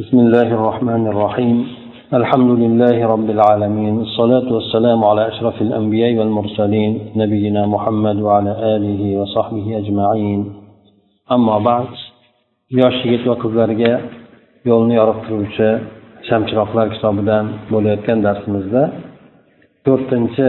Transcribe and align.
بسم 0.00 0.18
الله 0.18 0.48
الرحمن 0.58 1.06
الرحيم 1.12 1.56
الحمد 2.20 2.50
لله 2.62 2.96
رب 3.14 3.28
العالمين 3.30 3.94
الصلاة 4.00 4.48
والسلام 4.52 5.04
على 5.04 5.28
أشرف 5.28 5.62
الأنبياء 5.62 6.12
والمرسلين 6.18 6.92
نبينا 7.16 7.66
محمد 7.66 8.16
وعلى 8.26 8.52
آله 8.76 9.02
وصحبه 9.20 9.66
أجمعين 9.78 10.40
أما 11.32 11.58
بعد 11.58 11.88
yosh 12.80 12.98
yigit 13.04 13.22
va 13.28 13.36
qizlarga 13.42 13.92
yo'lni 14.70 14.94
yorittiruvchi 15.00 15.68
shamchiroqlar 16.28 16.86
kitobidan 16.94 17.44
bo'layotgan 17.72 18.18
darsimizda 18.26 18.82
to'rtinchi 19.86 20.46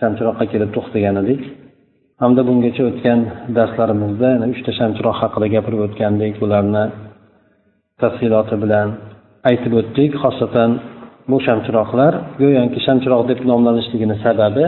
shamchiroqqa 0.00 0.44
kelib 0.52 0.70
to'xtagan 0.76 1.14
edik 1.22 1.40
hamda 2.22 2.40
bungacha 2.48 2.82
o'tgan 2.90 3.20
darslarimizda 3.58 4.26
yana 4.34 4.46
uchta 4.54 4.70
shamchiroq 4.80 5.16
haqida 5.22 5.46
gapirib 5.54 5.80
o'tgandik 5.86 6.34
ularni 6.46 6.84
tafsiloti 8.01 8.55
bilan 8.63 8.87
aytib 9.49 9.73
o'tdik. 9.79 10.11
Xosatan 10.23 10.69
bu 11.29 11.37
shamchiroqlar 11.47 12.13
go'yoki 12.41 12.79
shamchiroq 12.87 13.21
deb 13.31 13.39
nomlanishligini 13.51 14.15
sababi 14.25 14.65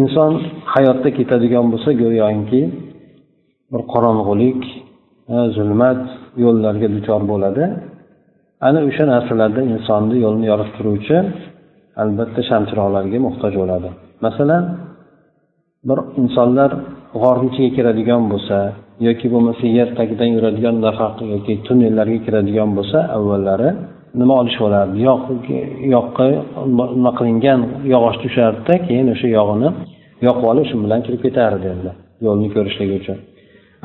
inson 0.00 0.32
hayotda 0.74 1.08
ketadigan 1.18 1.66
bo'lsa 1.72 1.90
go'yoki 2.02 2.62
bir 3.72 3.82
qorong'ulik 3.92 4.60
zulmat 5.56 6.00
yo'llarga 6.44 6.88
duchor 6.96 7.22
bo'ladi. 7.32 7.64
Ana 8.66 8.80
o'sha 8.88 9.04
narsalarda 9.12 9.60
insonni 9.72 10.16
yo'lini 10.24 10.46
yorittiruvchi 10.52 11.16
albatta 12.02 12.40
shamchiroqlarga 12.50 13.18
muhtoj 13.26 13.52
bo'ladi. 13.62 13.88
Masalan 14.26 14.64
bir 15.88 15.98
insonlar 16.22 16.70
g'orni 17.22 17.48
ichiga 17.50 17.70
kiradigan 17.76 18.22
bo'lsa 18.32 18.58
yoki 19.00 19.26
bo'lmasa 19.32 19.64
yer 19.78 19.88
tagidan 19.98 20.28
yuradigan 20.36 20.76
nafaq 20.86 21.14
yoki 21.34 21.52
tunnellarga 21.66 22.18
kiradigan 22.26 22.70
bo'lsa 22.78 22.98
avvallari 23.16 23.70
nima 24.20 24.34
olishib 24.40 24.62
olardi 24.68 24.96
yoqqa 25.96 26.26
nima 26.96 27.10
qilingan 27.18 27.60
yog'och 27.92 28.16
tushardida 28.22 28.74
keyin 28.86 29.06
o'sha 29.14 29.28
yog'ini 29.38 29.68
yoqib 30.26 30.44
olib 30.52 30.64
shu 30.70 30.76
bilan 30.84 31.00
kirib 31.06 31.20
ketardi 31.26 31.66
endi 31.74 31.90
yo'lni 32.26 32.48
ko'rishligi 32.54 32.94
uchun. 33.00 33.18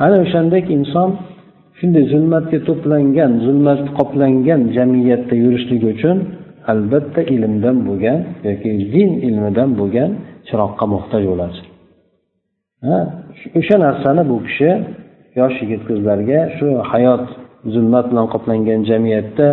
Ana 0.04 0.16
o'shandek 0.24 0.64
inson 0.76 1.08
shunday 1.78 2.04
zulmatga 2.12 2.58
to'plangan 2.68 3.32
zulmat 3.46 3.80
qoplangan 3.98 4.60
jamiyatda 4.76 5.34
yurishligi 5.44 5.86
uchun 5.94 6.16
albatta 6.72 7.20
ilmdan 7.34 7.76
bo'lgan 7.88 8.18
yoki 8.48 8.70
din 8.94 9.10
ilmidan 9.28 9.70
bo'lgan 9.80 10.10
chiroqqa 10.48 10.84
muhtoj 10.94 11.22
bo'ladi. 11.32 11.58
O'sha 13.60 13.76
narsani 13.86 14.22
bu 14.30 14.36
kishi 14.46 14.70
yosh 15.38 15.56
yigit 15.62 15.82
qizlarga 15.88 16.40
shu 16.56 16.68
hayot 16.90 17.24
zulmat 17.74 18.06
bilan 18.10 18.26
qoplangan 18.34 18.80
jamiyatda 18.90 19.48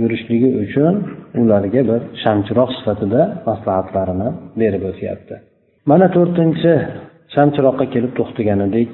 yurishligi 0.00 0.50
uchun 0.64 0.94
ularga 1.40 1.80
bir 1.90 2.00
shamchiroq 2.22 2.70
sifatida 2.78 3.20
maslahatlarini 3.48 4.28
berib 4.60 4.82
o'tyapti. 4.90 5.34
Mana 5.90 6.06
to'rtinchi 6.16 6.72
shamchiroqqa 7.34 7.84
kelib 7.94 8.12
to'xtagan 8.18 8.60
edik 8.68 8.92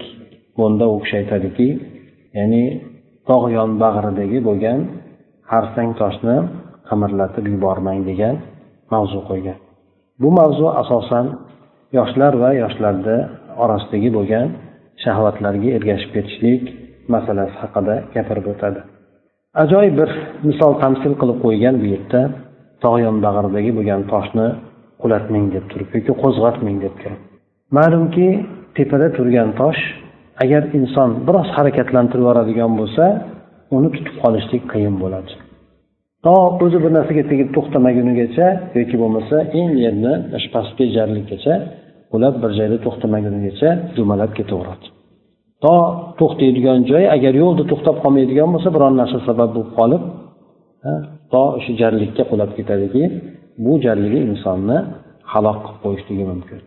bunda 0.59 0.87
u 0.95 0.97
kishi 1.03 1.15
aytadiki 1.23 1.69
ya'ni 2.39 2.65
tog' 3.29 3.47
yon 3.57 3.71
bag'ridagi 3.83 4.39
bo'lgan 4.49 4.79
harsang 5.53 5.91
toshni 6.01 6.37
qimirlatib 6.89 7.45
yubormang 7.53 8.01
degan 8.11 8.35
mavzu 8.93 9.21
qo'ygan. 9.29 9.59
Bu 10.23 10.29
mavzu 10.39 10.67
asosan 10.83 11.27
yoshlar 11.99 12.33
va 12.43 12.51
yoshlarni 12.63 13.19
orasidagi 13.65 14.11
bo'lgan 14.17 14.47
shahvatlarga 15.05 15.69
ergashib 15.79 16.11
ketishlik 16.17 16.63
masalasi 17.15 17.57
haqida 17.63 17.95
gapirib 18.15 18.47
o'tadi. 18.53 18.81
Ajoyib 19.63 19.95
bir 20.01 20.11
misol 20.49 20.73
tamsil 20.83 21.13
qilib 21.21 21.39
qo'ygan 21.45 21.75
bu 21.83 21.87
yerda 21.95 22.21
tog' 22.85 22.99
yonbag'ridagi 23.07 23.71
bo'lgan 23.79 24.01
toshni 24.13 24.47
qulatmang 25.03 25.47
deb 25.55 25.65
turib 25.71 25.89
yoki 25.97 26.13
qo'zg'atmang 26.23 26.79
deb 26.85 26.95
turib. 27.01 27.21
Ma'lumki 27.77 28.29
tepada 28.77 29.07
turgan 29.17 29.51
tosh 29.61 29.81
agar 30.43 30.63
inson 30.79 31.11
biroz 31.27 31.49
harakatlantirib 31.57 32.23
yuboradigan 32.25 32.73
bo'lsa 32.81 33.05
uni 33.77 33.89
tutib 33.97 34.17
qolishlik 34.23 34.63
qiyin 34.73 34.95
bo'ladi. 35.03 35.33
To 36.25 36.35
o'zi 36.65 36.79
bir 36.85 36.93
narsaga 36.99 37.23
tegib 37.31 37.49
to'xtamagunigacha 37.57 38.47
yoki 38.79 38.97
bo'lmasa 39.03 39.37
eng 39.61 39.71
yerni 39.85 40.15
pastga 40.55 40.85
jarlikgacha 40.97 41.55
jarlikgacha 42.15 42.35
qulab 42.35 42.35
bir 42.43 42.51
joyda 42.59 42.77
to'xtamagunigacha 42.87 43.71
dumalab 43.97 44.31
ketaveradi. 44.39 44.87
To 45.65 45.75
to'xtaydigan 46.21 46.79
joy 46.91 47.05
agar 47.17 47.35
yo'lda 47.43 47.65
to'xtab 47.71 47.97
qolmaydigan 48.05 48.49
bo'lsa 48.55 48.69
biron 48.77 48.95
narsa 49.01 49.19
sabab 49.29 49.51
bo'lib 49.55 49.71
qolib 49.79 50.03
to 51.33 51.43
o'sha 51.59 51.73
jarlikka 51.81 52.23
qulab 52.31 52.51
ketadiki 52.59 53.03
bu 53.65 53.73
jarligi 53.85 54.21
insonni 54.31 54.79
halok 55.33 55.59
qilib 55.65 55.79
qo'yishligi 55.85 56.25
mumkin. 56.33 56.59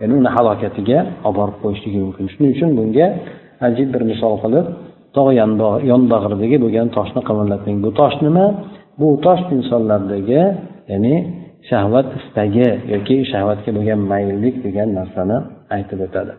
Ya'ni 0.00 0.12
uni 0.20 0.30
halokatiga 0.36 0.98
olib 1.26 1.36
borib 1.40 1.56
qo'yishligi 1.64 1.98
mumkin. 2.06 2.24
Shuning 2.32 2.50
uchun 2.56 2.70
bunga 2.78 3.06
ajib 3.68 3.88
bir 3.94 4.02
misol 4.10 4.34
qilib 4.44 4.66
tog' 5.16 5.30
yonbag'ridagi 5.90 6.56
bo'lgan 6.64 6.86
toshni 6.96 7.20
qimirlating 7.28 7.76
bu 7.84 7.90
tosh 8.00 8.16
nima? 8.26 8.46
Bu 9.00 9.08
tosh 9.26 9.42
insonlardagi 9.56 10.42
ya'ni 10.92 11.14
shahvat 11.70 12.08
istagi 12.20 12.68
yoki 12.94 13.16
shahvatga 13.32 13.70
bo'lgan 13.76 14.00
mayillik 14.12 14.56
degan 14.66 14.88
narsani 14.98 15.38
aytib 15.76 16.00
o'tadi. 16.06 16.32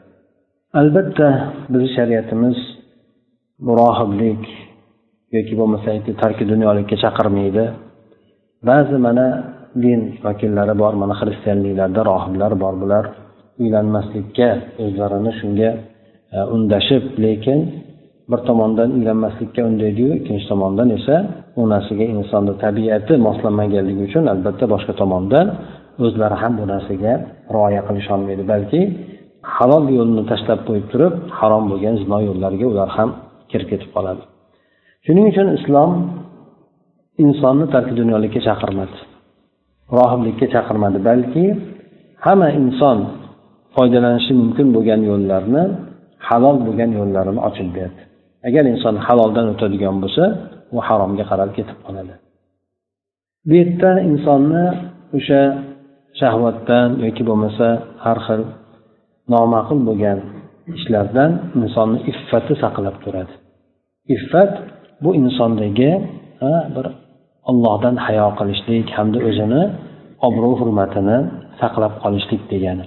Albatta 0.80 1.28
bizni 1.72 1.90
shariatimiz 1.98 2.58
murohiblik 3.68 4.44
yoki 5.36 5.54
bo'lmasa 5.60 5.90
tarki 6.24 6.44
dunyolikka 6.52 6.96
chaqirmaydi. 7.04 7.64
Ba'zi 8.70 8.98
mana 9.08 9.28
din 9.84 10.02
vakillari 10.26 10.74
bor 10.82 10.94
mana 11.02 11.14
xristianliklarda 11.22 12.02
rohiblar 12.12 12.52
bor 12.64 12.76
bular 12.82 13.06
uylanmaslikka 13.62 14.50
o'zlarini 14.84 15.32
shunga 15.40 15.70
e, 16.36 16.38
undashib 16.56 17.04
lekin 17.26 17.60
bir 18.30 18.40
tomondan 18.50 18.90
uylanmaslikka 18.98 19.62
undaydiyu 19.70 20.12
ikkinchi 20.20 20.46
tomondan 20.52 20.90
esa 20.98 21.16
u 21.60 21.62
narsaga 21.74 22.06
insonni 22.16 22.54
tabiati 22.64 23.14
moslanmaganligi 23.28 24.02
uchun 24.10 24.24
albatta 24.34 24.66
boshqa 24.74 24.94
tomondan 25.02 25.46
o'zlari 26.06 26.36
ham 26.42 26.54
bu 26.60 26.66
narsaga 26.74 27.14
rioya 27.56 27.82
qilisholmaydi. 27.88 28.44
Balki 28.54 28.82
halol 29.56 29.86
yo'lni 29.98 30.24
tashlab 30.32 30.60
qo'yib 30.68 30.86
turib 30.92 31.14
harom 31.40 31.64
bo'lgan 31.72 31.96
zino 32.04 32.18
yo'llariga 32.28 32.66
ular 32.74 32.90
ham 32.98 33.10
kirib 33.52 33.68
ketib 33.72 33.90
qoladi. 33.96 34.24
Shuning 35.06 35.26
uchun 35.32 35.48
islom 35.58 35.92
insonni 37.24 37.66
tarki 37.74 37.94
dunyolikka 38.02 38.40
chaqirmadi 38.48 38.98
rohiblikka 39.98 40.46
chaqirmadi. 40.56 40.98
Balki 41.10 41.46
hamma 42.26 42.50
inson 42.60 42.98
foydalanishi 43.76 44.34
mumkin 44.42 44.68
bo'lgan 44.76 45.02
yo'llarni 45.10 45.64
halol 46.28 46.58
bo'lgan 46.66 46.90
yo'llarini 47.00 47.42
ochib 47.50 47.70
berdi. 47.78 48.02
Agar 48.48 48.64
inson 48.74 48.96
haloldan 49.06 49.46
o'tadigan 49.54 49.96
bo'lsa 50.04 50.24
u 50.76 50.78
haromga 50.88 51.24
qarab 51.32 51.50
ketib 51.58 51.78
qoladi. 51.86 52.14
Bu 53.48 53.54
yerda 53.60 53.92
insonni 54.10 54.66
o'sha 55.18 55.42
shahvatdan 56.20 56.88
yoki 57.06 57.24
bo'lmasa 57.30 57.68
har 58.06 58.18
xil 58.26 58.42
noma'qul 59.34 59.80
bo'lgan 59.90 60.20
ishlardan 60.78 61.32
insonni 61.62 62.00
iffati 62.12 62.54
saqlab 62.64 62.96
turadi. 63.04 63.34
Iffat 64.16 64.52
bu 65.04 65.10
insondagi 65.22 65.92
bir 66.76 66.86
ollohdan 67.50 67.96
hayo 68.06 68.28
qilishlik 68.40 68.88
hamda 68.98 69.20
o'zini 69.30 69.64
obro' 70.28 70.56
hurmatini 70.60 71.18
saqlab 71.62 71.94
qolishlik 72.04 72.42
degani. 72.52 72.86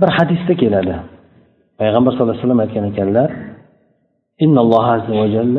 Bir 0.00 0.10
hadisda 0.18 0.54
keladi. 0.62 0.96
Payg'ambar 1.80 2.10
sallallohu 2.12 2.34
alayhi 2.34 2.44
vasallam 2.44 2.62
aytgan 2.64 2.84
ekanlar 2.92 3.30
إن 4.41 4.57
الله 4.57 4.85
عز 4.95 5.09
وجل 5.21 5.57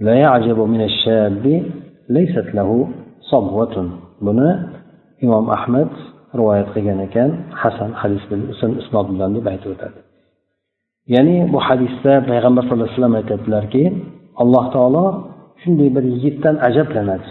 لا 0.00 0.14
يعجب 0.14 0.58
من 0.60 0.80
الشاب 0.80 1.44
ليست 2.16 2.48
له 2.54 2.88
صبوة 3.30 3.76
buni 4.24 4.50
imom 5.24 5.46
ahmad 5.50 5.90
rivoyat 6.38 6.68
qilgan 6.74 6.98
ekan 7.06 7.30
hasan 7.62 7.90
hadis 8.00 8.22
isnod 8.82 9.06
bilan 9.12 9.30
deb 9.36 9.46
aytib 9.52 9.70
o'tadi 9.74 9.98
ya'ni 11.14 11.36
bu 11.52 11.58
hadisda 11.68 12.12
payg'ambar 12.30 12.62
sallallohu 12.64 12.88
alayhi 12.88 12.98
vasallam 12.98 13.16
aytyaptilarki 13.20 13.84
alloh 14.42 14.64
taolo 14.74 15.06
shunday 15.62 15.88
bir 15.96 16.04
yigitdan 16.14 16.56
ajablanadi 16.68 17.28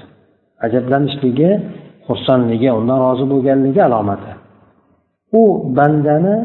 ajablanishligi 0.66 1.50
xursandligi 2.08 2.70
undan 2.80 2.98
rozi 3.06 3.26
bo'lganligi 3.32 3.82
alomati 3.88 4.32
u 5.40 5.42
bandani 5.78 6.36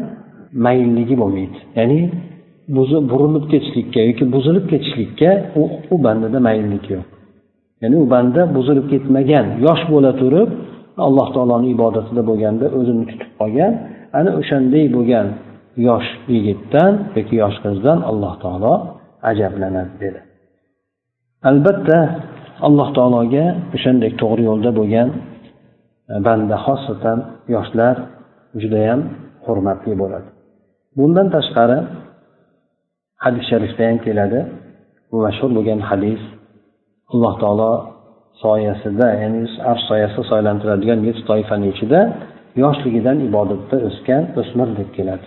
maylligi 0.65 1.15
bo'lmaydi 1.21 1.59
ya'ni 1.77 1.99
burilib 3.10 3.44
ketishlikka 3.52 4.00
yoki 4.08 4.24
buzilib 4.34 4.64
ketishlikka 4.72 5.30
u 5.60 5.62
u 5.92 5.94
bandada 6.04 6.38
mayillik 6.46 6.84
yo'q. 6.94 7.04
Ya'ni 7.82 7.96
u 8.02 8.06
banda 8.14 8.42
buzilib 8.56 8.86
ketmagan 8.92 9.46
yosh 9.66 9.82
bo'la 9.92 10.12
turib 10.20 10.48
alloh 11.06 11.28
taoloni 11.34 11.68
ibodatida 11.76 12.22
bo'lganda 12.30 12.66
o'zini 12.78 13.04
tutib 13.10 13.30
qolgan 13.40 13.72
ana 14.18 14.30
o'shanday 14.40 14.84
bo'lgan 14.96 15.26
yosh 15.88 16.08
yigitdan 16.34 16.92
yoki 17.16 17.34
yosh 17.42 17.56
qizdan 17.64 17.98
alloh 18.10 18.34
taolo 18.44 18.74
ajablanadi 19.30 19.94
dedi. 20.02 20.20
Albatta 21.50 21.98
alloh 22.66 22.88
taologa 22.96 23.46
o'shandek 23.76 24.12
to'g'ri 24.22 24.42
yo'lda 24.50 24.70
bo'lgan 24.78 25.08
e, 26.12 26.14
banda 26.26 26.56
xosatan 26.66 27.18
yoshlar 27.54 27.96
judayam 28.62 29.00
hurmatli 29.44 29.94
bo'ladi. 30.02 30.28
Bundan 30.98 31.26
tashqari 31.36 31.78
hadis 33.24 33.44
sharifda 33.50 33.82
ham 33.88 33.98
keladi. 34.06 34.40
Bu 35.10 35.16
mashhur 35.26 35.50
bo'lgan 35.56 35.80
hadis 35.90 36.22
alloh 37.12 37.34
taolo 37.42 37.72
soyasida 38.44 39.06
ya'ni 39.22 39.42
arsh 39.70 39.84
soyasida 39.90 40.22
soylantiradigan 40.32 40.98
yetti 41.08 41.22
toifani 41.30 41.66
ichida 41.74 42.00
yoshligidan 42.62 43.16
ibodatda 43.28 43.76
o'sgan 43.88 44.22
o'smir 44.40 44.68
deb 44.78 44.88
keladi. 44.96 45.26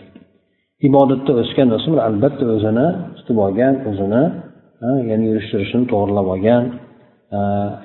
Ibodatda 0.87 1.31
o'sgan 1.41 1.69
o'smir 1.77 1.99
albatta 2.07 2.45
o'zini 2.55 2.87
tutib 3.17 3.37
olgan 3.45 3.73
o'zini 3.89 4.23
ya'ni 5.09 5.23
yurish 5.29 5.47
turishini 5.51 5.85
to'g'irlab 5.91 6.27
olgan 6.35 6.63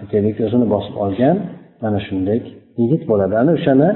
aytaylik 0.00 0.36
o'zini 0.46 0.66
bosib 0.74 0.96
olgan 1.04 1.36
mana 1.82 1.98
shunday 2.06 2.38
yigit 2.80 3.02
bo'ladi. 3.10 3.34
Ana 3.42 3.52
o'shani 3.58 3.88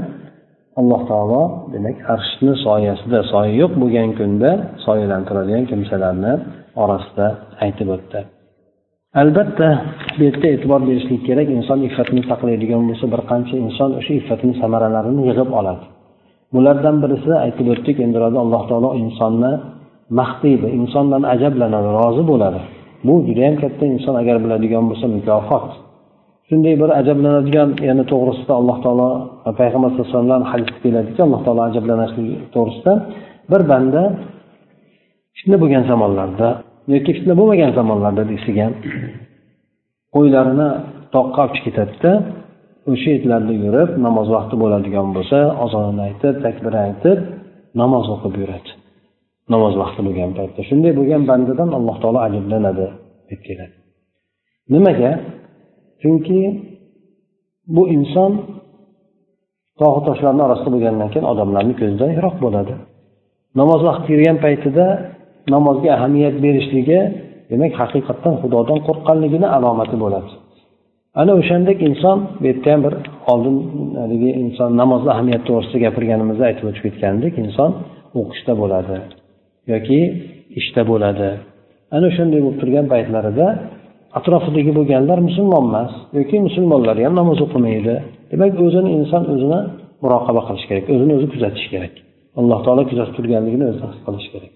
alloh 0.81 1.01
taolo 1.11 1.43
demak 1.75 1.97
arshni 2.15 2.53
soyasida 2.67 3.19
soya 3.33 3.53
yo'q 3.63 3.73
bo'lgan 3.83 4.11
kunda 4.19 4.51
soyalantiradigan 4.87 5.65
kimsalarni 5.71 6.33
orasida 6.83 7.27
aytib 7.65 7.89
o'tdi. 7.97 8.21
Albatta 9.21 9.69
bu 10.17 10.23
yerda 10.29 10.47
e'tibor 10.55 10.81
berishlik 10.89 11.21
kerak. 11.29 11.49
Inson 11.59 11.79
iffatini 11.89 12.23
saqlaydigan 12.31 12.83
bo'lsa 12.89 13.07
bir 13.13 13.21
qancha 13.31 13.57
inson 13.67 13.91
o'sha 13.99 14.13
iffatini 14.21 14.55
samaralarini 14.63 15.23
yig'ib 15.29 15.51
oladi. 15.59 15.85
Bulardan 16.55 16.97
birisi 17.03 17.33
aytib 17.45 17.67
o'tdik 17.75 17.97
endi 18.05 18.19
alloh 18.45 18.63
taolo 18.71 18.91
insonni 19.03 19.53
maqtaydi 20.21 20.69
insondan 20.79 21.23
ajablanadi 21.35 21.89
rozi 21.99 22.23
bo'ladi. 22.31 22.61
Bu 23.07 23.15
judayam 23.29 23.57
katta 23.63 23.85
inson 23.95 24.15
agar 24.23 24.37
biladigan 24.45 24.85
bo'lsa 24.91 25.07
mukofot. 25.17 25.67
Shunday 26.49 26.75
bir 26.83 26.91
ajablanadigan 27.01 27.71
yana 27.89 28.05
to'g'risida 28.13 28.53
alloh 28.61 28.77
taolo 28.85 29.09
payg'ambar 29.61 29.91
sallallohu 29.91 30.11
alayhi 30.11 30.21
vasallam 30.21 30.43
hadisda 30.53 30.79
keladiki 30.85 31.21
alloh 31.27 31.41
taolo 31.47 31.63
ajablanishlik 31.71 32.29
to'g'risida 32.55 32.93
bir 33.53 33.63
banda 33.71 34.03
fitna 35.37 35.57
bo'lgan 35.63 35.83
zamonlarda 35.91 36.49
yoki 36.95 37.11
fitna 37.17 37.35
bo'lmagan 37.41 37.71
zamonlarda 37.79 38.23
desak 38.33 38.59
qo'ylarini 40.15 40.69
toqqa 41.15 41.39
olib 41.45 41.53
chiqib 41.57 41.67
ketadida 41.69 42.13
o'sha 42.93 43.09
yerlarda 43.17 43.55
yurib 43.65 43.91
namoz 44.07 44.27
vaqti 44.37 44.55
bo'ladigan 44.63 45.09
bo'lsa 45.17 45.39
ozonini 45.65 46.03
aytib 46.09 46.35
takbir 46.47 46.73
aytib 46.87 47.19
namoz 47.81 48.07
o'qib 48.15 48.35
yuradi. 48.43 48.71
Namoz 49.55 49.75
vaqti 49.83 50.01
bo'lgan 50.07 50.31
paytda. 50.39 50.61
Shunday 50.69 50.93
bo'lgan 50.99 51.23
bandadan 51.31 51.71
alloh 51.79 51.97
taolo 52.03 52.21
ajablanadi 52.29 52.87
deb 53.31 53.41
keladi. 53.49 53.75
Nimaga? 54.75 55.13
Chunki 56.07 56.41
bu 57.77 57.83
inson 57.97 58.33
tog'u 59.81 60.01
toshlarni 60.09 60.43
orasida 60.47 60.71
bo'lgandan 60.75 61.09
keyin 61.13 61.27
odamlarni 61.33 61.75
ko'zidan 61.81 62.11
yiroq 62.17 62.37
bo'ladi. 62.45 62.75
Namoz 63.61 63.81
vaqti 63.89 64.07
kirgan 64.11 64.37
paytida 64.45 64.87
namozga 65.55 65.91
ahamiyat 65.97 66.37
berishligi 66.45 67.01
demak 67.51 67.73
haqiqatdan 67.81 68.35
xudodan 68.43 68.79
qo'rqqanligini 68.87 69.49
alomati 69.57 69.97
bo'ladi. 70.05 70.31
Ana 71.21 71.33
o'shandek 71.41 71.79
inson 71.89 72.19
bu 72.41 72.45
yerda 72.51 72.69
ham 72.73 72.81
bir 72.87 72.95
oldin 73.33 73.57
haligi 74.03 74.31
inson 74.43 74.71
namozni 74.81 75.11
ahamiyati 75.15 75.45
to'g'risida 75.49 75.79
gapirganimizda 75.87 76.45
aytib 76.51 76.65
o'tib 76.71 76.83
ketgandik 76.87 77.35
inson 77.45 77.71
o'qishda 78.21 78.53
bo'ladi 78.63 78.97
yoki 79.73 80.01
ishda 80.61 80.83
bo'ladi. 80.91 81.29
Ana 81.95 82.05
o'shanday 82.11 82.41
bo'lib 82.45 82.59
turgan 82.63 82.87
paytlarida 82.93 83.47
atrofidagi 84.19 84.73
bo'lganlar 84.79 85.19
musulmon 85.29 85.65
emas 85.71 85.93
yoki 86.19 86.37
musulmonlar 86.47 86.97
ham 87.05 87.15
namoz 87.21 87.39
o'qimaydi. 87.47 87.95
Demak 88.33 88.53
o'zini 88.67 88.91
inson 88.99 89.23
o'zini 89.35 89.61
muroqaba 90.03 90.41
qilish 90.49 90.67
kerak 90.71 90.87
o'zini 90.95 91.13
o'zi 91.17 91.27
kuzatish 91.33 91.67
kerak. 91.73 91.95
Alloh 92.39 92.59
taolo 92.67 92.83
kuzatib 92.91 93.15
turganligini 93.19 93.65
o'zi 93.73 93.83
his 93.91 93.99
qilish 94.07 94.29
kerak. 94.33 94.53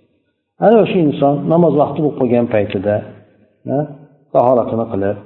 Ana 0.66 0.76
o'sha 0.84 0.98
inson 1.06 1.34
namoz 1.52 1.74
vaqti 1.82 1.98
bo'lib 2.02 2.16
qolgan 2.20 2.46
paytida 2.54 2.94
tahoratini 4.34 4.86
qilib 4.92 5.18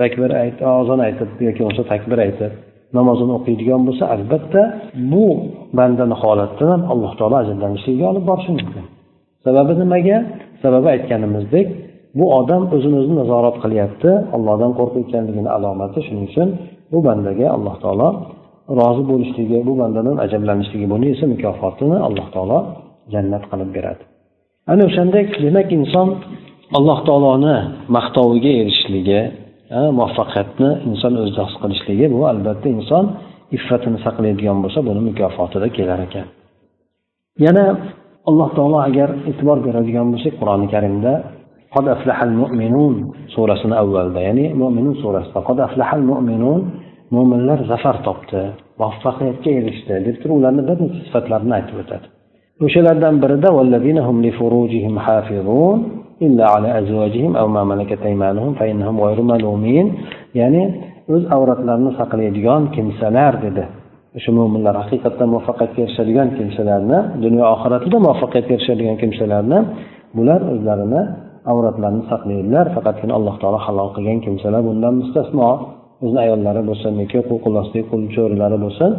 takbir 0.00 0.30
ayt 0.42 0.56
ozon 0.80 1.00
aytib 1.06 1.30
yoki 1.46 1.60
bo'lmasa 1.62 1.84
takbir 1.92 2.18
aytib 2.26 2.52
namozini 2.96 3.32
o'qiydigan 3.38 3.80
bo'lsa 3.86 4.04
albatta 4.14 4.62
bu 5.12 5.26
bandani 5.78 6.16
holatidan 6.22 6.70
ham 6.74 6.82
alloh 6.92 7.12
taolo 7.18 7.36
ajrlanishligiga 7.42 8.06
olib 8.12 8.24
borishi 8.30 8.50
mumkin. 8.58 8.84
Sababi 9.44 9.72
nimaga? 9.82 10.18
Sababi 10.62 10.88
aytganimizdek 10.94 11.66
bu 12.18 12.24
odam 12.38 12.62
o'zini 12.74 12.96
o'zi 13.02 13.12
nazorat 13.20 13.56
qilyapti 13.64 14.10
allohdan 14.36 14.72
qo'rqayotganligini 14.78 15.50
alomati 15.56 15.98
shuning 16.06 16.24
uchun 16.30 16.48
bu 16.92 16.98
bandaga 17.06 17.46
alloh 17.56 17.74
taolo 17.82 18.08
rozi 18.80 19.02
bo'lishligi 19.10 19.58
bu 19.68 19.72
bandadan 19.80 20.16
ajablanishligi 20.24 20.86
buni 20.94 21.06
esa 21.14 21.24
mukofotini 21.34 21.96
alloh 22.08 22.26
taolo 22.34 22.58
jannat 23.12 23.44
qilib 23.50 23.70
beradi. 23.76 24.02
Ana 24.72 24.82
o'shandek 24.88 25.28
demak 25.44 25.68
inson 25.78 26.08
alloh 26.78 26.98
taoloni 27.08 27.56
maqtoviga 27.96 28.52
erishishligi 28.60 29.20
muvaffaqiyatni 29.96 30.70
inson 30.88 31.12
o'zida 31.22 31.42
his 31.48 31.56
qilishligi 31.62 32.06
bu 32.14 32.20
albatta 32.32 32.68
inson 32.76 33.04
iffatini 33.56 33.98
saqlaydigan 34.06 34.58
bo'lsa 34.64 34.80
buni 34.88 35.00
mukofotida 35.08 35.68
kelar 35.76 36.00
ekan. 36.06 36.26
Yana 37.44 37.64
alloh 38.28 38.48
taolo 38.56 38.78
agar 38.88 39.08
e'tibor 39.30 39.58
beradigan 39.66 40.06
bo'lsak 40.12 40.34
qur'oni 40.40 40.66
karimda 40.74 41.12
qod 41.74 41.86
aflahal 41.96 42.32
mu'minun 42.42 42.94
surasini 43.34 43.76
avvalda 43.82 44.20
ya'ni 44.28 44.46
mo'minun 44.60 44.94
surasida 45.02 45.40
qod 45.48 45.58
aflahal 45.68 46.02
mu'minun 46.10 46.60
mo'minlar 47.14 47.58
zafar 47.72 47.96
topdi 48.06 48.42
muvaffaqiyatga 48.80 49.50
erishdi 49.60 49.94
deb 50.06 50.16
turib 50.20 50.36
ularni 50.40 50.62
bir 50.68 50.76
necha 50.82 50.98
sifatlarini 51.06 51.54
aytib 51.58 51.76
o'tadi. 51.82 52.06
O'shalardan 52.66 53.14
birida 53.22 53.48
hum 54.08 54.16
li 54.24 54.30
furujihim 54.38 54.94
hafizun 55.06 55.78
illa 56.26 56.44
ala 56.56 56.68
azvajihim 56.80 57.32
aw 57.40 57.46
ma 57.56 57.62
malakat 57.70 58.02
aymanuhum 58.10 58.52
fa 58.60 58.64
innahum 58.72 58.96
ghayru 59.04 59.22
malumin 59.32 59.86
ya'ni 60.40 60.62
o'z 61.14 61.22
avratlarini 61.36 61.90
saqlaydigan 62.00 62.62
kimsalar 62.74 63.32
dedi. 63.46 63.64
O'sha 64.16 64.30
mo'minlar 64.38 64.74
haqiqatdan 64.82 65.28
muvaffaqiyatga 65.34 65.80
erishadigan 65.86 66.28
kimsalarni 66.38 66.98
dunyo 67.24 67.44
oxiratida 67.54 67.96
muvaffaqiyatga 68.06 68.52
erishadigan 68.58 68.96
kimsalarni 69.02 69.58
bular 70.16 70.40
o'zlarini 70.52 71.02
avratlarini 71.52 72.04
saqlaydilar. 72.10 72.66
Faqatgina 72.76 73.12
alloh 73.18 73.34
taolo 73.42 73.58
halol 73.66 73.88
qilgan 73.96 74.18
kimsalar 74.26 74.60
bundan 74.68 74.94
mustasno. 75.00 75.48
O'zini 76.04 76.20
ayollari 76.26 76.62
bo'lsin 76.68 76.92
yoki 77.02 77.18
qul 77.28 77.38
qo'l 77.44 78.04
cho'rilari 78.14 78.58
bo'lsin. 78.64 78.90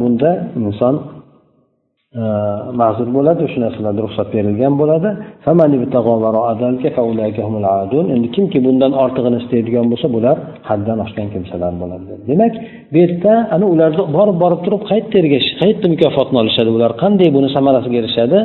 Bunda 0.00 0.30
inson 0.60 0.94
Э, 2.14 2.24
ma'zur 2.80 3.08
bo'ladi 3.16 3.44
shu 3.52 3.58
narsalarda 3.64 4.00
ruxsat 4.06 4.28
berilgan 4.36 4.74
bo'ladi. 4.80 5.08
Endi 8.14 8.28
kimki 8.36 8.58
bundan 8.66 8.92
ortig'ini 9.04 9.38
istaydigan 9.42 9.86
bo'lsa 9.92 10.06
bular 10.16 10.36
haddan 10.68 10.98
oshgan 11.04 11.28
kimsalar 11.34 11.72
bo'ladi. 11.82 12.10
Demak 12.30 12.52
bu 12.92 12.96
yerda 13.02 13.32
ana 13.54 13.66
ularni 13.74 14.02
borib 14.16 14.36
borib 14.42 14.60
turib 14.64 14.82
qayerda 14.90 15.16
ergashish 15.22 15.54
qayerda 15.62 15.86
mukofotni 15.94 16.36
olishadi? 16.42 16.70
Ular 16.76 16.92
qanday 17.02 17.28
buni 17.36 17.48
samarasiga 17.56 17.96
erishadi? 18.02 18.38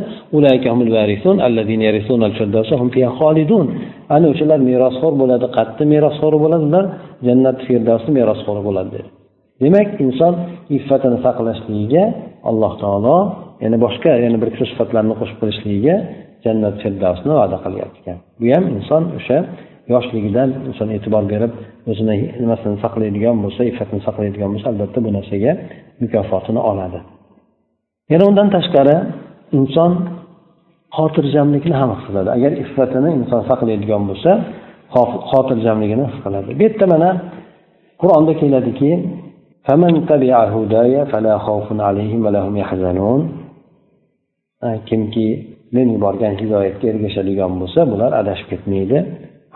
Ana 4.16 4.26
o'shalar 4.34 4.60
merosxo'r 4.70 5.14
bo'ladi 5.22 5.48
qattiq 5.58 5.88
merosxo'r 5.94 6.36
bo'ladi. 6.44 6.64
Ular 6.70 6.86
jannat 7.28 7.58
firdavsni 7.68 8.12
merosxo'ri 8.20 8.64
bo'ladi. 8.70 8.92
dedi 8.98 9.19
demak 9.62 9.90
inson 10.06 10.34
iffatini 10.78 11.18
saqlashligiga 11.26 12.04
alloh 12.50 12.74
taolo 12.84 13.18
yana 13.64 13.78
boshqa 13.86 14.12
yana 14.26 14.38
bir 14.42 14.50
kishi 14.54 14.66
sifatlarni 14.72 15.14
qo'shib 15.20 15.38
qo'yishligiga 15.42 15.96
jannat 16.46 16.76
firdavsni 16.84 17.34
va'da 17.40 17.58
qilyapti. 17.66 17.98
Ekan 18.02 18.18
bu 18.40 18.46
ham 18.56 18.64
inson 18.78 19.04
o'sha 19.20 19.38
yoshligidan 19.94 20.50
inson 20.70 20.88
e'tibor 20.96 21.24
berib 21.34 21.52
o'zini 21.92 22.16
nimasini 22.42 22.78
saqlaydigan 22.86 23.36
bo'lsa 23.44 23.62
iffatini 23.72 24.02
saqlaydigan 24.08 24.50
bo'lsa 24.54 24.68
albatta 24.74 25.00
bu 25.06 25.10
narsaga 25.18 25.52
mukofotini 26.04 26.62
oladi. 26.72 27.00
Yana 28.12 28.24
undan 28.30 28.48
tashqari 28.56 28.96
inson 29.60 29.92
xotirjamlikni 30.98 31.76
ham 31.82 31.90
his 31.96 32.02
qiladi. 32.08 32.30
Agar 32.38 32.52
iffatini 32.64 33.10
inson 33.20 33.42
saqlaydigan 33.50 34.04
bo'lsa 34.10 34.32
xotirjamligini 35.32 36.06
his 36.10 36.18
qiladi. 36.26 36.50
Bu 36.58 36.62
yerda 36.68 36.86
mana 36.94 37.10
qur'onda 38.02 38.34
keladiki 38.42 38.92
فمن 39.67 39.93
تبع 40.07 40.37
هداي 40.57 41.07
فلا 41.07 41.39
خوف 41.39 41.81
عليهم 41.81 42.27
ولا 42.27 42.41
هم 42.47 42.57
يحزنون 42.57 43.21
kimki 44.89 45.27
men 45.73 45.87
yuborgan 45.95 46.35
hidoyatga 46.41 46.87
ergashadigan 46.93 47.53
bo'lsa 47.61 47.81
bular 47.93 48.11
adashib 48.21 48.47
ketmaydi 48.53 48.99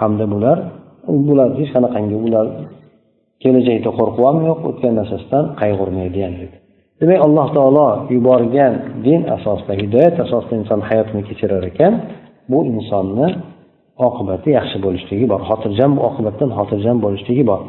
hamda 0.00 0.24
bular 0.32 0.58
bular 1.28 1.48
hech 1.58 1.70
qanaqangi 1.74 2.16
ular 2.26 2.46
kelajakda 3.42 3.90
qo'rquv 3.98 4.24
ham 4.28 4.38
yo'q 4.48 4.60
o'tgan 4.70 4.92
narsasidan 5.00 5.44
qayg'urmaydi 5.60 6.18
ham 6.26 6.34
dedi 6.42 6.56
demak 7.00 7.20
alloh 7.26 7.46
taolo 7.56 7.88
yuborgan 8.14 8.72
din 9.06 9.20
asosida 9.36 9.72
hidoyat 9.82 10.14
asosida 10.24 10.54
inson 10.60 10.80
hayotini 10.88 11.22
kechirar 11.28 11.62
ekan 11.70 11.92
bu 12.50 12.58
insonni 12.72 13.28
oqibati 14.06 14.48
yaxshi 14.58 14.78
bo'lishligi 14.84 15.26
bor 15.32 15.40
xotirjam 15.48 15.92
oqibatdan 16.08 16.50
xotirjam 16.58 16.96
bo'lishligi 17.04 17.44
bor 17.50 17.60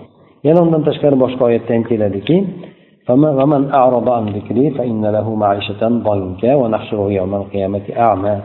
yana 0.48 0.60
undan 0.66 0.82
tashqari 0.88 1.18
boshqa 1.24 1.42
oyatda 1.50 1.72
ham 1.76 1.84
keladiki 1.92 2.38
ومن 3.40 3.64
أعرض 3.80 4.08
عن 4.18 4.26
ذكري 4.38 4.66
فإن 4.78 5.04
له 5.16 5.28
معيشة 5.44 5.82
ضنكا 6.08 6.52
ونحشره 6.62 7.08
يوم 7.20 7.34
القيامة 7.42 7.86
أعمى 8.06 8.36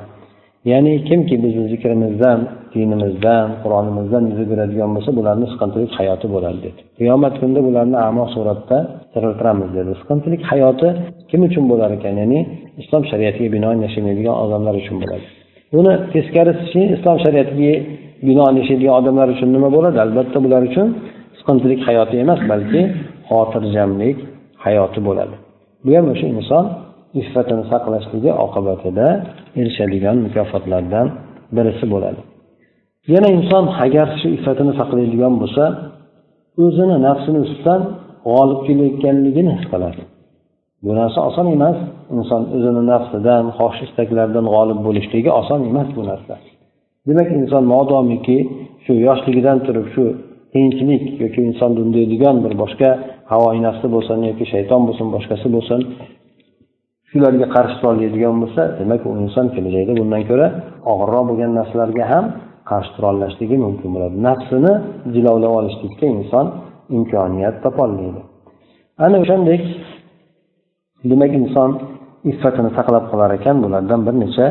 ya'ni 0.70 1.04
kimki 1.08 1.36
bizni 1.44 1.64
zikrimizdan 1.72 2.38
dinimizdan 2.74 3.44
qur'onimizdan 3.62 4.22
yuz 4.30 4.38
o'giradigan 4.44 4.90
bo'lsa 4.94 5.10
bularni 5.18 5.46
siqintilik 5.52 5.92
hayoti 5.98 6.26
bo'ladi 6.34 6.58
dedi 6.66 6.80
qiyomat 6.98 7.34
kunida 7.40 7.60
bularni 7.68 7.96
amo 8.08 8.24
suratda 8.34 8.78
tiriltiramiz 9.14 9.70
dedi 9.78 9.92
siqintilik 10.00 10.42
hayoti 10.50 10.88
kim 11.30 11.40
uchun 11.48 11.64
bo'lar 11.70 11.90
ekan 11.98 12.14
ya'ni 12.22 12.40
islom 12.82 13.02
shariatiga 13.10 13.48
binoan 13.56 13.78
yashaymaydigan 13.86 14.36
odamlar 14.44 14.74
uchun 14.82 14.96
bo'ladi 15.02 15.26
buni 15.76 15.92
teskarisi 16.14 16.80
islom 16.94 17.16
shariatiga 17.24 17.74
binoan 18.28 18.54
yashaydigan 18.60 18.94
odamlar 19.00 19.28
uchun 19.34 19.48
nima 19.56 19.68
bo'ladi 19.76 19.98
albatta 20.06 20.38
bular 20.44 20.62
uchun 20.70 20.86
siqintilik 21.49 21.81
hayoti 21.87 22.15
emas 22.23 22.41
balki 22.51 22.81
xotirjamlik 23.29 24.17
hayoti 24.65 24.99
bo'ladi. 25.07 25.35
Bu 25.85 25.89
ham 25.97 26.05
o'sha 26.13 26.27
inson 26.35 26.65
iffatini 27.21 27.63
saqlashligi 27.71 28.31
oqibatida 28.45 29.07
erishadigan 29.59 30.17
mukofotlardan 30.25 31.07
birisi 31.55 31.85
bo'ladi. 31.93 32.21
Yana 33.13 33.29
inson 33.37 33.63
agar 33.85 34.07
shu 34.19 34.27
iffatini 34.37 34.73
saqlaydigan 34.79 35.33
bo'lsa 35.41 35.63
o'zini 36.63 36.97
nafsini 37.07 37.39
ustidan 37.45 37.81
g'olib 38.27 38.59
kelayotganligini 38.67 39.51
his 39.57 39.65
qiladi. 39.71 40.01
Bu 40.83 40.91
narsa 40.99 41.19
oson 41.29 41.47
emas. 41.55 41.77
Inson 42.17 42.41
o'zini 42.55 42.81
nafsidan 42.91 43.43
xohish 43.57 43.81
istaklaridan 43.87 44.45
g'olib 44.53 44.79
bo'lishligi 44.87 45.29
oson 45.41 45.59
emas 45.69 45.89
bu 45.97 46.01
narsa. 46.09 46.33
Demak 47.07 47.29
inson 47.39 47.63
modomiki 47.73 48.37
shu 48.83 48.93
yoshligidan 49.07 49.57
turib 49.65 49.87
shu 49.95 50.05
qiyinchilik 50.53 51.03
yoki 51.23 51.39
insonni 51.49 51.79
undaydigan 51.85 52.35
bir 52.45 52.53
boshqa 52.61 52.89
havoyi 53.31 53.59
nafsi 53.67 53.87
bo'lsin 53.95 54.19
yoki 54.29 54.45
shayton 54.53 54.81
bo'lsin 54.87 55.07
boshqasi 55.15 55.47
bo'lsin 55.55 55.79
shularga 57.09 57.47
qarshi 57.55 57.75
turolmaydigan 57.79 58.35
bo'lsa 58.43 58.61
demak 58.79 59.01
u 59.09 59.11
inson 59.23 59.45
kelajakda 59.55 59.93
bundan 60.01 60.23
ko'ra 60.29 60.47
og'irroq 60.91 61.23
bo'lgan 61.29 61.51
narsalarga 61.59 62.05
ham 62.13 62.25
qarshi 62.69 62.91
turolmasligi 62.95 63.57
mumkin 63.65 63.89
bo'ladi. 63.95 64.15
Nafsini 64.27 64.73
jilovlab 65.13 65.53
olishlikka 65.59 66.05
inson 66.17 66.45
imkoniyat 66.97 67.55
topolmaydi. 67.65 68.21
Ana 69.05 69.17
o'shandek 69.23 69.61
demak 71.11 71.31
inson 71.41 71.69
iffatini 72.31 72.69
saqlab 72.77 73.05
qolar 73.11 73.29
ekan 73.37 73.55
bulardan 73.63 74.01
bir 74.07 74.15
necha 74.23 74.47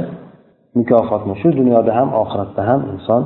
mukofotni 0.78 1.34
shu 1.40 1.48
dunyoda 1.60 1.92
ham 1.98 2.08
oxiratda 2.22 2.62
ham 2.70 2.80
inson 2.94 3.22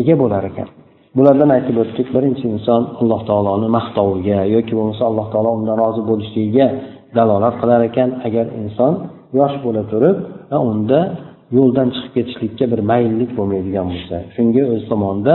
ega 0.00 0.14
bo'lar 0.22 0.42
ekan. 0.50 0.68
Bulardan 1.16 1.50
aytib 1.56 1.76
o'tdik. 1.82 2.06
Birinchi 2.16 2.44
inson 2.54 2.82
alloh 3.00 3.20
taoloni 3.28 3.68
maqtoviga 3.78 4.38
yoki 4.56 4.72
bo'lmasa 4.78 5.02
alloh 5.10 5.26
taolo 5.32 5.50
undan 5.58 5.76
rozi 5.82 6.02
bo'lishligiga 6.10 6.66
dalolat 7.16 7.54
qilar 7.60 7.80
ekan. 7.90 8.08
Agar 8.26 8.46
inson 8.62 8.92
yosh 9.38 9.56
bo'la 9.64 9.82
turib 9.92 10.16
unda 10.70 11.00
yo'ldan 11.56 11.88
chiqib 11.94 12.12
ketishlikka 12.16 12.64
bir 12.72 12.80
mayillik 12.90 13.30
bo'lmaydigan 13.38 13.86
bo'lsa 13.92 14.16
shunga 14.34 14.62
o'z 14.74 14.82
tomonida 14.92 15.34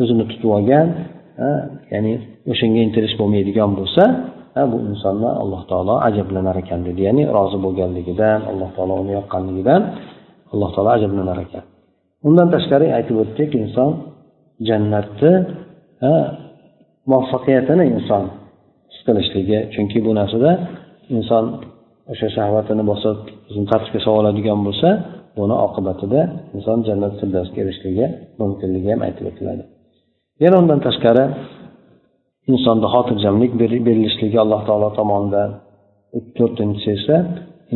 o'zini 0.00 0.24
tutib 0.30 0.50
olgan 0.56 0.86
ya'ni 1.92 2.12
o'shanga 2.52 2.80
intilish 2.86 3.14
bo'lmaydigan 3.20 3.70
bo'lsa 3.78 4.02
bu 4.70 4.76
insonni 4.90 5.30
alloh 5.42 5.62
taolo 5.70 5.94
ajablanar 6.08 6.56
ekan 6.62 6.80
dedi. 6.88 7.00
Ya'ni 7.08 7.22
rozi 7.36 7.58
bo'lganligidan 7.64 8.38
alloh 8.50 8.70
taolo 8.76 8.94
uni 9.02 9.12
yoqqanligidan 9.18 9.80
alloh 10.52 10.70
taolo 10.74 10.90
ajablanar 10.98 11.38
ekan. 11.46 11.64
Undan 12.28 12.48
tashqari 12.54 12.86
aytib 12.98 13.16
o'tdik 13.22 13.50
inson 13.62 13.90
jannatni 14.68 15.32
muvaffaqiyatini 17.10 17.84
inson 17.96 18.24
his 18.90 19.00
qilishligi. 19.06 19.58
Chunki 19.74 19.98
bu 20.06 20.10
narsada 20.20 20.50
inson 21.16 21.44
o'sha 22.12 22.28
shahvatini 22.36 22.84
bosib 22.90 23.18
o'zini 23.48 23.66
tartibga 23.72 24.00
solib 24.04 24.18
oladigan 24.22 24.60
bo'lsa 24.66 24.88
buni 25.38 25.56
oqibatida 25.66 26.20
inson 26.56 26.78
jannat 26.88 27.12
firdavsga 27.20 27.58
erishishligi 27.62 28.06
mumkinligi 28.40 28.88
ham 28.92 29.00
aytib 29.06 29.24
o'tiladi. 29.30 29.62
Yana 30.44 30.56
undan 30.62 30.80
tashqari 30.86 31.24
insonda 32.52 32.86
xotirjamlik 32.94 33.52
berilishligi 33.86 34.38
alloh 34.44 34.60
taolo 34.68 34.88
tomonidan 34.98 35.50
to'rtinchisi 36.38 36.88
esa 36.98 37.16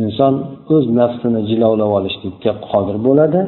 inson 0.01 0.33
o'z 0.75 0.85
nafsini 0.99 1.41
jilovlab 1.49 1.91
olishlikka 1.97 2.51
qodir 2.69 2.97
bo'ladi. 3.07 3.41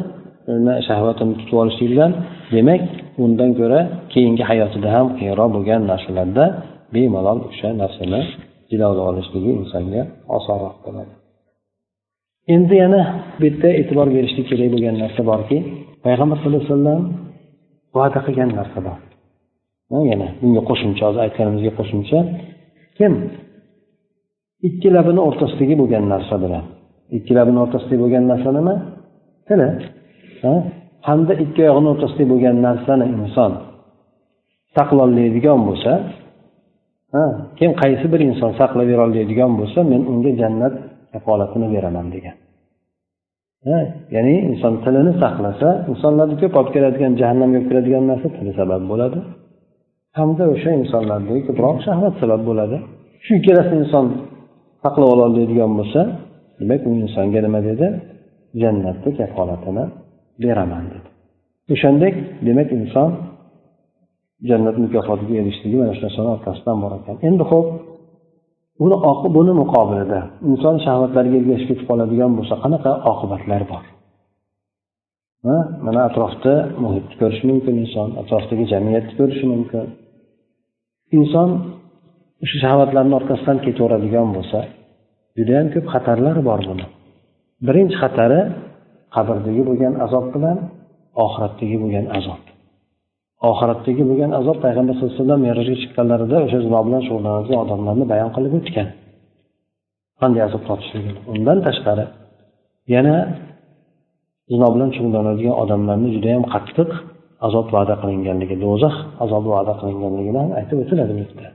Shahvatini 0.87 1.33
tutib 1.39 1.57
olishlikdan 1.63 2.11
demak 2.55 2.81
undan 3.23 3.51
ko'ra 3.59 3.79
keyingi 4.13 4.43
hayotida 4.49 4.89
ham 4.95 5.07
qiyinroq 5.17 5.49
bo'lgan 5.55 5.81
narsalarda 5.91 6.45
bemalol 6.93 7.39
o'sha 7.49 7.69
narsani 7.81 8.21
jilovlab 8.71 9.05
olishligi 9.11 9.51
insonga 9.61 10.01
osonroq 10.37 10.75
bo'ladi. 10.85 11.13
Endi 12.55 12.75
yana 12.83 13.01
bu 13.39 13.43
yerda 13.47 13.69
e'tibor 13.79 14.07
berishlik 14.15 14.45
kerak 14.51 14.69
bo'lgan 14.73 14.95
narsa 15.03 15.21
borki 15.31 15.57
payg'ambar 16.05 16.37
sallallohu 16.39 16.63
alayhi 16.63 16.73
vasallam 16.75 17.01
va'da 17.97 18.19
qilgan 18.27 18.49
narsa 18.59 18.79
bor. 18.87 18.99
Yana 20.11 20.27
bunga 20.41 20.61
qo'shimcha 20.69 21.03
hozir 21.07 21.21
aytganimizga 21.27 21.71
qo'shimcha 21.79 22.19
kim 22.97 23.13
ikki 24.67 24.89
labini 24.95 25.21
o'rtasidagi 25.27 25.75
bo'lgan 25.81 26.03
narsa 26.13 26.35
bilan 26.43 26.63
ikki 27.17 27.31
labini 27.37 27.59
o'rtasidagi 27.63 27.99
bo'lgan 28.03 28.23
narsa 28.31 28.49
nima? 28.57 28.75
Tili. 29.47 29.67
Hamda 31.07 31.33
ikki 31.43 31.59
oyog'ini 31.65 31.89
o'rtasida 31.93 32.25
bo'lgan 32.31 32.55
narsani 32.67 33.05
inson 33.17 33.51
saqlolmaydigan 34.75 35.59
bo'lsa 35.67 35.91
kim 37.59 37.71
qaysi 37.81 38.05
bir 38.13 38.21
inson 38.29 38.51
saqlab 38.59 38.87
berolmaydigan 38.91 39.51
bo'lsa 39.59 39.79
men 39.91 40.01
unga 40.11 40.31
jannat 40.41 40.73
kafolatini 41.13 41.67
beraman 41.75 42.07
degan. 42.15 42.35
Ya'ni 44.15 44.35
inson 44.49 44.73
tilini 44.83 45.13
saqlasa 45.23 45.67
insonlarni 45.91 46.35
ko'p 46.41 46.53
olib 46.59 46.71
keladigan 46.75 47.13
jahannamga 47.21 47.57
olib 47.59 47.67
kiradigan 47.69 48.03
narsa 48.11 48.27
tili 48.37 48.51
sabab 48.59 48.83
bo'ladi. 48.91 49.19
Hamda 50.17 50.43
o'sha 50.53 50.71
insonlardagi 50.81 51.41
ko'proq 51.47 51.77
shahvat 51.87 52.13
sabab 52.21 52.41
bo'ladi. 52.49 52.77
Shu 53.25 53.31
ikkalasini 53.39 53.77
inson 53.83 54.05
saqlab 54.83 55.09
ololmaydigan 55.15 55.71
bo'lsa 55.79 56.01
demak 56.59 56.81
u 56.89 56.91
insonga 57.05 57.39
nima 57.45 57.59
dedi? 57.69 57.85
Jannatni 58.61 59.11
kafolatini 59.19 59.83
beraman 60.43 60.85
dedi. 60.93 61.07
O'shandek 61.73 62.15
demak 62.47 62.69
inson 62.79 63.09
jannat 64.49 64.75
mukofotiga 64.83 65.33
erishishligi 65.41 65.77
mana 65.81 65.93
shu 65.97 66.01
narsani 66.05 66.29
orqasidan 66.35 66.77
bor 66.83 66.91
ekan. 66.99 67.15
Endi 67.27 67.43
ho'p 67.51 67.67
buni 68.79 68.95
buni 69.37 69.53
muqobilida 69.61 70.19
inson 70.49 70.75
shahvatlarga 70.85 71.35
ergashib 71.41 71.67
ketib 71.69 71.85
qoladigan 71.89 72.31
bo'lsa 72.37 72.55
qanaqa 72.63 72.91
oqibatlar 73.11 73.61
bor? 73.71 73.83
Mana 75.85 75.99
atrofda 76.09 76.53
muhitni 76.83 77.15
ko'rishi 77.21 77.43
mumkin 77.51 77.75
inson 77.83 78.09
atrofdagi 78.21 78.65
jamiyatni 78.73 79.13
ko'rishi 79.19 79.45
mumkin. 79.53 79.85
Inson 81.17 81.49
o'sha 82.43 82.57
shahvatlarni 82.63 83.13
orqasidan 83.19 83.57
ketaveradigan 83.65 84.27
bo'lsa 84.35 84.59
judayam 85.37 85.67
ko'p 85.73 85.85
xatarlar 85.93 86.37
bor 86.49 86.59
buni. 86.69 86.85
Birinchi 87.67 87.95
xatari 88.03 88.41
qabrdagi 89.15 89.61
bo'lgan 89.69 89.93
azob 90.05 90.25
bilan 90.35 90.57
oxiratdagi 91.25 91.77
bo'lgan 91.83 92.05
azob. 92.17 92.41
Oxiratdagi 93.49 94.03
bo'lgan 94.09 94.31
azob 94.39 94.57
payg'ambar 94.65 94.93
sallallohu 94.95 95.15
alayhi 95.15 95.23
vasallam 95.23 95.41
merojga 95.47 95.75
chiqqanlarida 95.81 96.37
o'sha 96.45 96.59
zino 96.65 96.79
bilan 96.87 97.01
shug'ullanadigan 97.07 97.59
odamlarni 97.65 98.05
bayon 98.13 98.29
qilib 98.35 98.53
o'tgan. 98.59 98.87
Qanday 100.21 100.41
azob 100.47 100.63
tortishligini 100.69 101.19
undan 101.33 101.57
tashqari 101.67 102.05
yana 102.95 103.15
zino 104.51 104.67
bilan 104.75 104.89
shug'ullanadigan 104.95 105.55
odamlarni 105.63 106.09
judayam 106.15 106.43
qattiq 106.53 106.89
azob 107.47 107.67
va'da 107.75 107.95
qilinganligi 108.01 108.55
do'zax 108.63 108.95
azobi 109.23 109.49
va'da 109.55 109.73
qilinganligi 109.81 110.31
ham 110.41 110.49
aytib 110.59 110.77
o'tiladi 110.83 111.11
bu 111.17 111.21
yerda. 111.23 111.49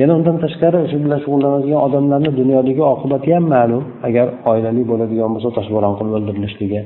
Yana 0.00 0.12
undan 0.18 0.36
tashqari 0.44 0.80
shu 0.90 0.96
bilan 1.04 1.18
shug'ullanadigan 1.24 1.80
odamlarni 1.86 2.30
dunyodagi 2.40 2.82
oqibati 2.94 3.28
ham 3.34 3.44
ma'lum. 3.54 3.82
Agar 4.08 4.26
oilali 4.50 4.82
bo'ladigan 4.90 5.30
bo'lsa 5.34 5.50
toshbo'ron 5.58 5.94
qilib 5.98 6.14
o'ldirilishligi 6.18 6.80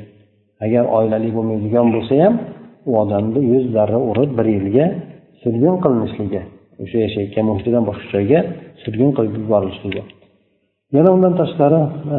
agar 0.67 0.85
oilali 0.99 1.31
bo'lmaydigan 1.37 1.87
bo'lsa 1.95 2.15
ham 2.23 2.35
u 2.91 2.93
odamni 3.03 3.41
yuz 3.53 3.65
zarra 3.75 3.99
urib 4.11 4.31
bir 4.39 4.47
yilga 4.57 4.87
surgun 5.43 5.77
qilinishligi 5.85 6.43
o'sha 6.83 6.99
yashayotgan 7.07 7.45
muhitidan 7.51 7.83
boshqa 7.89 8.07
joyga 8.15 8.41
surgun 8.83 9.11
qilib 9.17 9.35
yuborilishligi 9.43 10.03
yana 10.97 11.11
undan 11.17 11.35
tashqari 11.41 11.81
e, 12.17 12.19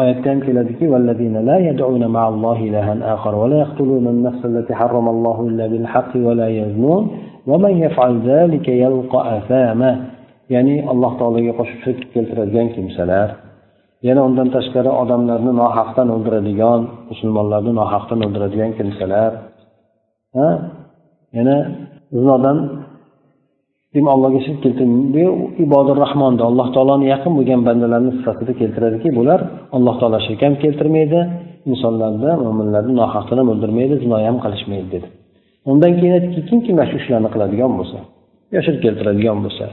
oyatda 0.00 0.28
ham 0.32 0.40
keladiki 0.46 0.84
ya'ni 10.54 10.76
alloh 10.92 11.12
taologa 11.20 11.52
qo'shib 11.58 11.78
shirk 11.84 12.02
keltiradigan 12.14 12.68
kimsalar 12.76 13.28
yana 14.06 14.20
undan 14.28 14.48
tashqari 14.56 14.90
odamlarni 15.02 15.52
nohaqdan 15.62 16.08
o'ldiradigan 16.14 16.80
musulmonlarni 17.10 17.72
nohaqdan 17.80 18.18
o'ldiradigan 18.26 18.70
kimsalar 18.78 19.32
ha? 20.36 20.48
Yana 21.36 21.56
zinodan 22.16 22.58
allohga 24.14 24.40
shirk 24.46 24.58
keltirdi 24.64 25.22
ibodir 25.64 25.96
rahmonni 26.04 26.42
alloh 26.50 26.68
taoloni 26.76 27.06
yaqin 27.14 27.32
bo'lgan 27.38 27.60
bandalarni 27.68 28.10
sifatida 28.18 28.52
keltiradiki 28.60 29.08
bular 29.18 29.40
alloh 29.76 29.94
taolo 30.00 30.18
shirk 30.26 30.40
ham 30.46 30.54
keltirmaydi 30.64 31.20
insonlarni 31.70 32.30
mo'minlarni 32.44 32.94
nohaqdan 33.02 33.36
ham 33.40 33.48
o'ldirmaydi 33.54 33.94
zinoya 34.02 34.26
ham 34.30 34.38
qilishmaydi 34.44 34.88
dedi. 34.96 35.08
Undan 35.70 35.92
keyin 35.98 36.12
aytdiki 36.18 36.40
kimki 36.48 36.70
mana 36.76 36.86
shu 36.90 36.96
ishlarni 37.02 37.28
qiladigan 37.34 37.72
bo'lsa 37.78 37.98
yo 38.54 38.60
shirk 38.66 38.78
keltiradigan 38.84 39.38
bo'lsa 39.44 39.66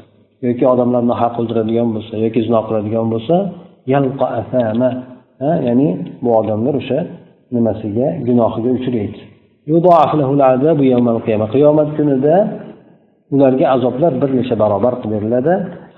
yoki 0.48 0.64
odamlarni 0.74 1.16
haq 1.22 1.34
o'ldiradigan 1.42 1.90
bo'lsa 1.96 2.14
yoki 2.26 2.40
zino 2.48 2.60
qiladigan 2.68 3.08
bo'lsa 3.14 3.36
ya'ni 5.68 5.88
bu 6.24 6.30
odamlar 6.40 6.74
o'sha 6.82 7.00
nimasiga 7.56 8.08
gunohiga 8.28 8.72
uchraydi. 8.80 9.22
Qiyomat 11.54 11.90
kunida 11.98 12.36
ularga 13.34 13.66
azoblar 13.76 14.14
bir 14.22 14.30
necha 14.40 14.56
barobar 14.64 14.94
qilib 15.02 15.14
beriladi 15.16 15.54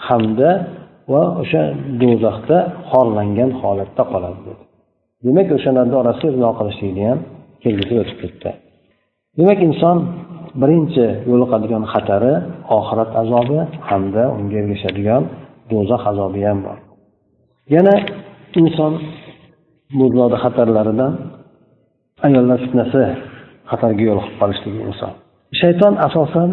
hamda 0.07 0.49
va 1.11 1.23
o'sha 1.41 1.63
do'zaxda 2.01 2.57
xorlangan 2.89 3.51
holatda 3.61 4.03
qoladi 4.13 4.39
dedi. 4.47 4.63
Demak 5.25 5.47
o'shalarni 5.57 5.95
orasiga 6.01 6.29
zino 6.37 6.49
qilishlikni 6.59 7.03
ham 7.09 7.19
kelgusi 7.63 7.93
o'tib 8.03 8.17
ketdi. 8.23 8.49
Demak 9.37 9.59
inson 9.69 9.97
birinchi 10.61 11.05
yo'liqadigan 11.29 11.83
xatari 11.93 12.33
oxirat 12.77 13.09
azobi 13.21 13.59
hamda 13.89 14.23
unga 14.37 14.55
ergashadigan 14.61 15.23
do'zax 15.71 16.01
azobi 16.11 16.41
ham 16.47 16.59
bor. 16.65 16.77
Yana 17.75 17.95
inson 18.61 18.93
bu 19.97 20.05
dunyoda 20.11 20.37
xatarlaridan 20.43 21.13
ayollar 22.27 22.57
fitnasi 22.65 23.01
xatarga 23.71 24.03
yo'liqib 24.09 24.35
qolishligi 24.41 24.79
inson. 24.89 25.11
Shayton 25.61 25.93
asosan 26.07 26.49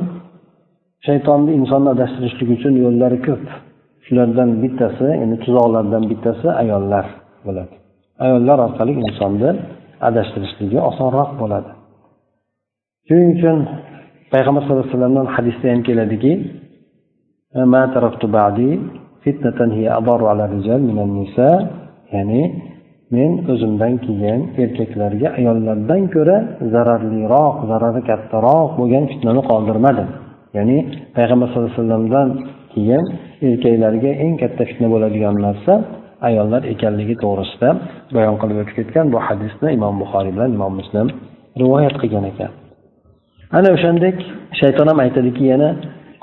shaytonni 1.07 1.51
insonni 1.59 1.89
adashtirishlik 1.95 2.49
uchun 2.57 2.75
yo'llari 2.85 3.19
ko'p. 3.27 3.45
Shulardan 4.07 4.51
bittasi 4.63 5.09
ya'ni 5.21 5.37
tuzoqlardan 5.45 6.03
bittasi 6.11 6.49
ayollar 6.63 7.07
bo'ladi. 7.47 7.75
Ayollar 8.25 8.59
orqali 8.67 8.93
insonni 9.07 9.51
adashtirishligi 10.09 10.79
osonroq 10.91 11.31
bo'ladi. 11.43 11.71
Shuning 13.11 13.31
uchun 13.37 13.59
payg'ambar 14.33 14.63
sallallohu 14.63 14.85
alayhi 14.87 14.95
vasallamdan 14.95 15.29
hadisda 15.37 15.67
ham 15.73 15.81
keladiki 15.89 16.33
ya'ni 22.15 22.43
men 23.15 23.33
o'zimdan 23.53 23.95
keyin 24.07 24.41
erkaklarga 24.63 25.29
ayollardan 25.39 26.03
ko'ra 26.15 26.37
zararliroq 26.75 27.57
zarari 27.71 28.03
kattaroq 28.11 28.69
bo'lgan 28.79 29.05
fitnani 29.13 29.43
qoldirmadim. 29.51 30.09
Ya'ni 30.57 30.79
payg'ambar 31.17 31.47
sallallohu 31.49 31.71
alayhi 31.73 31.83
vasallamdan 31.83 32.29
keyin 32.73 33.05
erkaklarga 33.49 34.11
eng 34.25 34.35
katta 34.43 34.63
fitna 34.71 34.89
bo'ladigan 34.95 35.35
narsa 35.47 35.73
ayollar 36.29 36.63
ekanligi 36.75 37.15
to'g'risida 37.25 37.69
bayon 38.17 38.37
qilib 38.41 38.57
o'tib 38.63 38.75
ketgan 38.79 39.07
bu 39.13 39.19
hadisni 39.27 39.69
imom 39.79 39.95
buxoriy 40.03 40.33
bilan 40.37 40.51
imom 40.57 40.73
muslim 40.81 41.07
rivoyat 41.61 41.95
qilgan 42.05 42.27
ekan. 42.33 42.53
Ana 43.57 43.69
o'shandek 43.77 44.17
shayton 44.61 44.87
ham 44.91 44.99
aytadiki 45.07 45.45
yana 45.53 45.71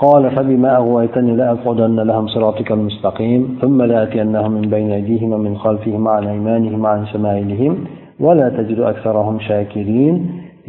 قال 0.05 0.23
فبما 0.35 0.69
أغويتني 0.81 1.31
لأقعدن 1.39 1.99
لهم 2.09 2.25
صراطك 2.35 2.69
المستقيم 2.77 3.41
ثم 3.61 3.79
لآتينهم 3.91 4.51
من 4.57 4.65
بين 4.73 4.91
أيديهم 4.91 5.29
ومن 5.33 5.53
خلفهم 5.63 6.01
وعن 6.07 6.23
أيمانهم 6.33 6.79
وعن 6.85 7.01
شمائلهم 7.11 7.73
ولا 8.25 8.47
تجد 8.57 8.79
أكثرهم 8.91 9.35
شاكرين 9.47 10.15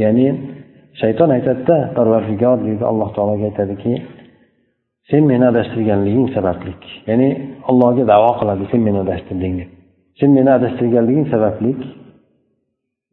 يعني 0.03 0.27
shayton 1.01 1.31
aytadida 1.37 1.77
parvardigor 1.97 2.57
deydi 2.67 2.85
alloh 2.91 3.09
taologa 3.17 3.45
aytadiki 3.51 3.93
sen 5.11 5.23
meni 5.31 5.45
adashtirganliging 5.53 6.29
sababli 6.37 6.73
ya'ni 7.09 7.29
allohga 7.71 8.05
davo 8.13 8.31
qiladi 8.41 8.65
sen 8.73 8.81
meni 8.87 8.99
adashtirding 9.05 9.55
deb 9.61 9.71
sen 10.21 10.31
meni 10.37 10.51
adashtirganliging 10.59 11.27
sababli 11.35 11.71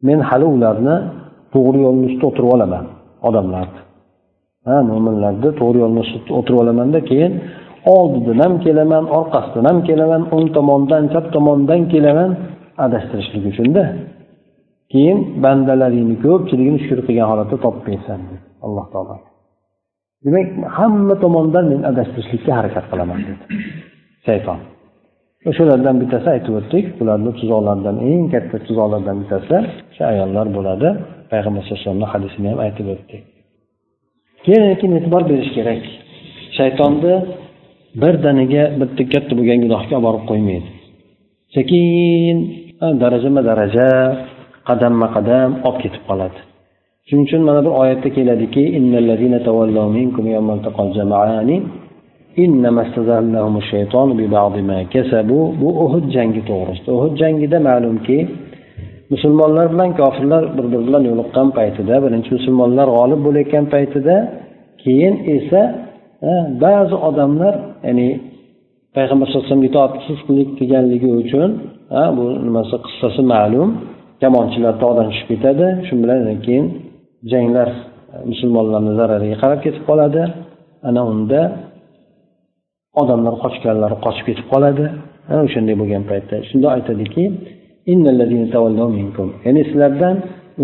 men 0.06 0.18
hali 0.28 0.46
ularni 0.56 0.96
to'g'ri 1.54 1.78
yo'lni 1.86 2.04
ustida 2.10 2.26
o'tirib 2.30 2.50
olaman 2.56 2.84
odamlarni 3.28 3.80
ha 4.68 4.76
mo'minlarni 4.90 5.50
to'g'ri 5.60 5.78
yo'lni 5.84 6.02
o'tirib 6.38 6.58
olamanda 6.64 6.98
keyin 7.10 7.32
oldidan 7.94 8.38
ham 8.44 8.54
kelaman 8.64 9.04
orqasidan 9.18 9.64
ham 9.70 9.78
kelaman 9.88 10.22
o'ng 10.34 10.46
tomondan 10.56 11.02
chap 11.12 11.26
tomondan 11.34 11.80
kelaman 11.92 12.30
adashtirishlik 12.84 13.44
uchunda. 13.52 13.84
Keyin 14.92 15.18
bandalaringni 15.44 16.16
ko'pchiligini 16.24 16.78
shukur 16.82 17.00
qilgan 17.06 17.26
holatda 17.32 17.56
topmaysan 17.66 18.20
dedi 18.28 18.38
alloh 18.66 18.86
taolo. 18.92 19.16
Demak 20.24 20.48
hamma 20.78 21.14
tomondan 21.24 21.64
men 21.72 21.80
adashtirishlikka 21.90 22.52
harakat 22.58 22.84
qilaman 22.90 23.18
dedi. 23.28 23.42
Shayton. 24.26 24.58
O'shalardan 25.48 25.96
bittasi 26.02 26.28
aytib 26.34 26.54
o'tdik. 26.60 26.84
Bularni 26.98 27.30
tuzoqlaridan 27.40 27.96
eng 28.10 28.22
katta 28.32 28.56
tuzoqlardan 28.66 29.16
bittasi 29.22 29.56
o'sha 29.90 30.04
ayollar 30.12 30.46
bo'ladi. 30.56 30.88
Payg'ambar 31.30 31.62
sallallohu 31.62 31.80
alayhi 31.80 31.86
vasallamni 31.86 32.08
hadisini 32.14 32.48
ham 32.52 32.58
aytib 32.66 32.86
o'tdik. 32.94 33.22
Keyin 34.44 34.62
lekin 34.70 34.90
e'tibor 34.98 35.22
berish 35.30 35.50
kerak. 35.56 35.82
Shaytonni 36.58 37.14
birdaniga 38.02 38.62
bitta 38.80 39.02
katta 39.12 39.32
bo'lgan 39.38 39.58
gunohga 39.64 39.96
olib 39.96 40.04
borib 40.06 40.24
qo'ymaydi. 40.30 40.68
Sekin 41.54 42.36
darajama 43.02 43.40
daraja 43.50 43.88
qadamma 44.68 45.06
qadam 45.16 45.50
olib 45.68 45.78
ketib 45.84 46.02
qoladi. 46.10 46.38
Shuning 47.08 47.24
uchun 47.28 47.42
mana 47.48 47.60
bir 47.66 47.72
oyatda 47.82 48.08
keladiki 48.16 48.62
bu 55.60 55.68
uhud 55.84 56.06
jangi 56.16 56.42
to'g'risida. 56.50 56.90
Uhud 56.98 57.14
jangida 57.22 57.58
ma'lumki 57.68 58.18
musulmonlar 59.12 59.66
bilan 59.72 59.90
kofirlar 60.00 60.42
bir 60.56 60.66
biri 60.72 60.84
bilan 60.88 61.02
yo'liqqan 61.10 61.48
paytida 61.58 61.94
birinchi 62.04 62.30
musulmonlar 62.38 62.86
g'olib 62.96 63.20
bo'layotgan 63.26 63.64
paytida 63.74 64.16
keyin 64.82 65.14
esa 65.36 65.60
ba'zi 66.64 66.96
odamlar 67.08 67.54
ya'ni 67.86 68.08
payg'ambar 68.96 69.26
sallallohu 69.26 69.46
alayhi 69.46 69.52
vasallamga 69.52 69.70
itoatsizlik 69.72 70.48
qilganligi 70.58 71.10
uchun 71.22 71.50
bu 72.16 72.24
nimasi 72.46 72.76
qissasi 72.86 73.22
ma'lum 73.34 73.68
kamonchilar 74.22 74.74
tog'dan 74.82 75.06
tushib 75.10 75.28
ketadi. 75.32 75.66
Shu 75.86 75.94
bilan 76.02 76.20
keyin 76.46 76.66
janglar 77.32 77.68
musulmonlarni 78.30 78.92
zarariga 79.00 79.36
qarab 79.42 79.60
ketib 79.64 79.82
qoladi. 79.90 80.22
Ana 80.88 81.02
unda 81.12 81.40
odamlar 83.00 83.34
qochganlari 83.44 83.96
qochib 84.04 84.24
ketib 84.28 84.46
qoladi. 84.52 84.84
O'shanday 85.46 85.76
bo'lgan 85.80 86.02
paytda. 86.10 86.34
Shunda 86.48 86.68
aytadiki 86.76 87.24
ya'ni 89.46 89.62
sizlardan 89.68 90.14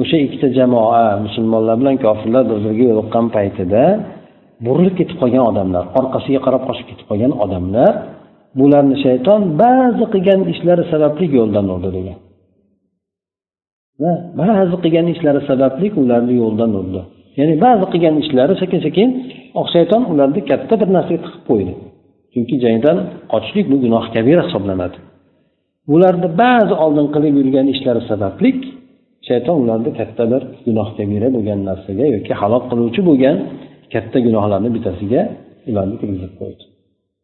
o'sha 0.01 0.17
ikkita 0.27 0.49
jamoa 0.59 1.05
musulmonlar 1.25 1.75
bilan 1.81 1.97
kofirlar 2.05 2.43
bir 2.51 2.59
biriga 2.65 2.85
yo'liqqan 2.91 3.27
paytida 3.37 3.83
burilib 4.65 4.95
ketib 5.01 5.17
qolgan 5.23 5.45
odamlar 5.51 5.85
orqasiga 5.99 6.41
qarab 6.47 6.63
qochib 6.69 6.87
ketib 6.91 7.07
qolgan 7.11 7.33
odamlar 7.45 7.93
bularni 8.59 8.97
shayton 9.05 9.41
ba'zi 9.63 10.05
qilgan 10.15 10.41
ishlari 10.53 10.85
sababli 10.93 11.27
yo'ldan 11.39 11.67
urdi 11.75 11.91
degan. 11.97 12.19
Ba'zi 14.41 14.77
qilgan 14.85 15.07
ishlari 15.15 15.41
sababli 15.51 15.87
ularni 16.01 16.35
yo'ldan 16.43 16.71
urdi. 16.81 17.01
Ya'ni 17.39 17.55
ba'zi 17.65 17.85
qilgan 17.93 18.15
ishlari 18.23 18.55
sekin 18.63 18.81
sekin 18.87 19.09
oq 19.61 19.67
shayton 19.75 20.03
ularni 20.13 20.41
katta 20.51 20.75
bir 20.81 20.89
narsaga 20.97 21.21
tiqib 21.25 21.43
qo'ydi. 21.51 21.73
Chunki 22.33 22.55
jangdan 22.65 22.97
qochishlik 23.33 23.67
bu 23.73 23.77
gunoh 23.85 24.05
kabira 24.15 24.43
hisoblanadi. 24.47 24.99
Ularni 25.95 26.29
ba'zi 26.43 26.75
oldin 26.85 27.07
qilib 27.15 27.35
yurgan 27.41 27.67
ishlari 27.75 28.03
sababli 28.11 28.51
shayton 29.29 29.57
ularni 29.63 29.91
katta 30.01 30.25
bir 30.33 30.43
gunoh 30.67 30.89
kabira 30.99 31.29
bo'lgan 31.37 31.61
narsaga 31.69 32.05
yoki 32.17 32.33
halok 32.41 32.65
qiluvchi 32.71 33.01
bo'lgan 33.09 33.37
katta 33.95 34.19
gunohlarni 34.27 34.71
bittasiga 34.77 35.23
ularni 35.71 35.97
kirgizib 36.01 36.33
qo'ydi. 36.41 36.63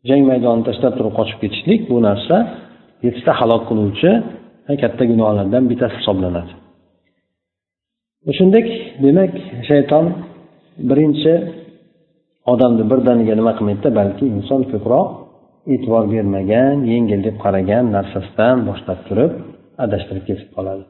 Jang 0.09 0.23
maydonini 0.31 0.65
tashlab 0.69 0.95
turib 0.99 1.15
qochib 1.19 1.39
ketishlik 1.43 1.81
bu 1.91 1.97
narsa 2.09 2.37
yettita 3.07 3.33
halok 3.41 3.63
qiluvchi 3.71 4.11
katta 4.83 5.03
gunohlardan 5.13 5.63
bittasi 5.71 5.95
hisoblanadi. 6.01 6.53
Shunday 8.39 8.65
demak 9.05 9.33
shayton 9.69 10.05
birinchi 10.89 11.33
odamni 12.53 12.85
birdaniga 12.91 13.35
nima 13.41 13.53
qilmaydida 13.59 13.91
balki 14.01 14.25
inson 14.37 14.63
ko'proq 14.73 15.09
e'tibor 15.73 16.05
bermagan 16.15 16.77
yengil 16.93 17.21
deb 17.27 17.37
qaragan 17.45 17.85
narsasidan 17.97 18.57
boshlab 18.69 19.01
turib 19.09 19.33
adashtirib 19.85 20.25
ketib 20.29 20.49
qoladi. 20.57 20.83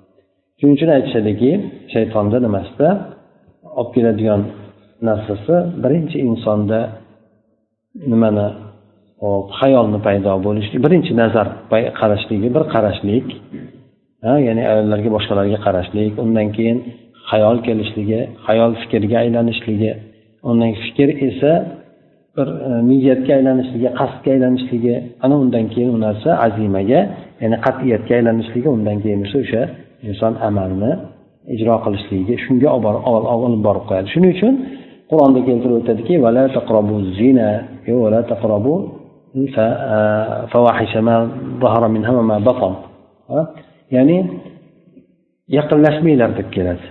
Shuning 0.59 0.75
uchun 0.79 0.91
aytishadiki 0.97 1.51
shaytonni 1.95 2.39
nimasida? 2.47 2.89
Olib 3.79 3.91
keladigan 3.97 4.41
narsasi 5.09 5.57
birinchi 5.83 6.17
insonda 6.29 6.81
nimani 8.13 8.47
hop 9.23 9.47
hayolni 9.61 9.99
paydo 10.07 10.33
bo'lishlik 10.47 10.81
birinchi 10.87 11.13
nazar 11.23 11.47
qarashligi 12.01 12.49
bir 12.57 12.65
qarashlik 12.75 13.27
ya'ni 14.47 14.63
ayollarga 14.73 15.11
boshqalarga 15.17 15.59
qarashlik 15.67 16.13
undan 16.25 16.49
keyin 16.57 16.79
hayol 17.31 17.57
kelishligi 17.67 18.21
hayol 18.49 18.73
fikrga 18.81 19.17
aylanishligi 19.25 19.91
undan 20.43 20.73
fikr 20.85 21.09
esa 21.29 21.53
bir 22.37 22.49
e, 22.69 22.71
niyatga 22.91 23.33
aylanishligi 23.39 23.89
qasdga 24.01 24.29
aylanishligi 24.37 24.95
ana 25.25 25.35
undan 25.43 25.65
keyin 25.73 25.91
u 25.97 25.99
narsa 26.07 26.31
azimaga 26.47 27.01
ya'ni 27.43 27.57
qat'iyatga 27.67 28.13
aylanishligi 28.19 28.69
undan 28.77 28.97
keyin 29.05 29.21
esa 29.27 29.37
o'sha 29.45 29.63
inson 30.09 30.35
amalni 30.49 30.93
ijro 31.55 31.75
qilishligiga 31.85 32.35
shunga 32.45 32.69
olib 33.47 33.63
borib 33.67 33.85
qo'yadi. 33.89 34.09
Shuning 34.15 34.33
uchun 34.37 34.55
qur'onda 35.11 35.41
keltirib 35.49 35.77
o'tadiki 35.81 36.15
e, 43.37 43.39
ya'ni 43.97 44.19
yaqinlashmanglar 45.57 46.31
deb 46.39 46.49
keladi. 46.57 46.87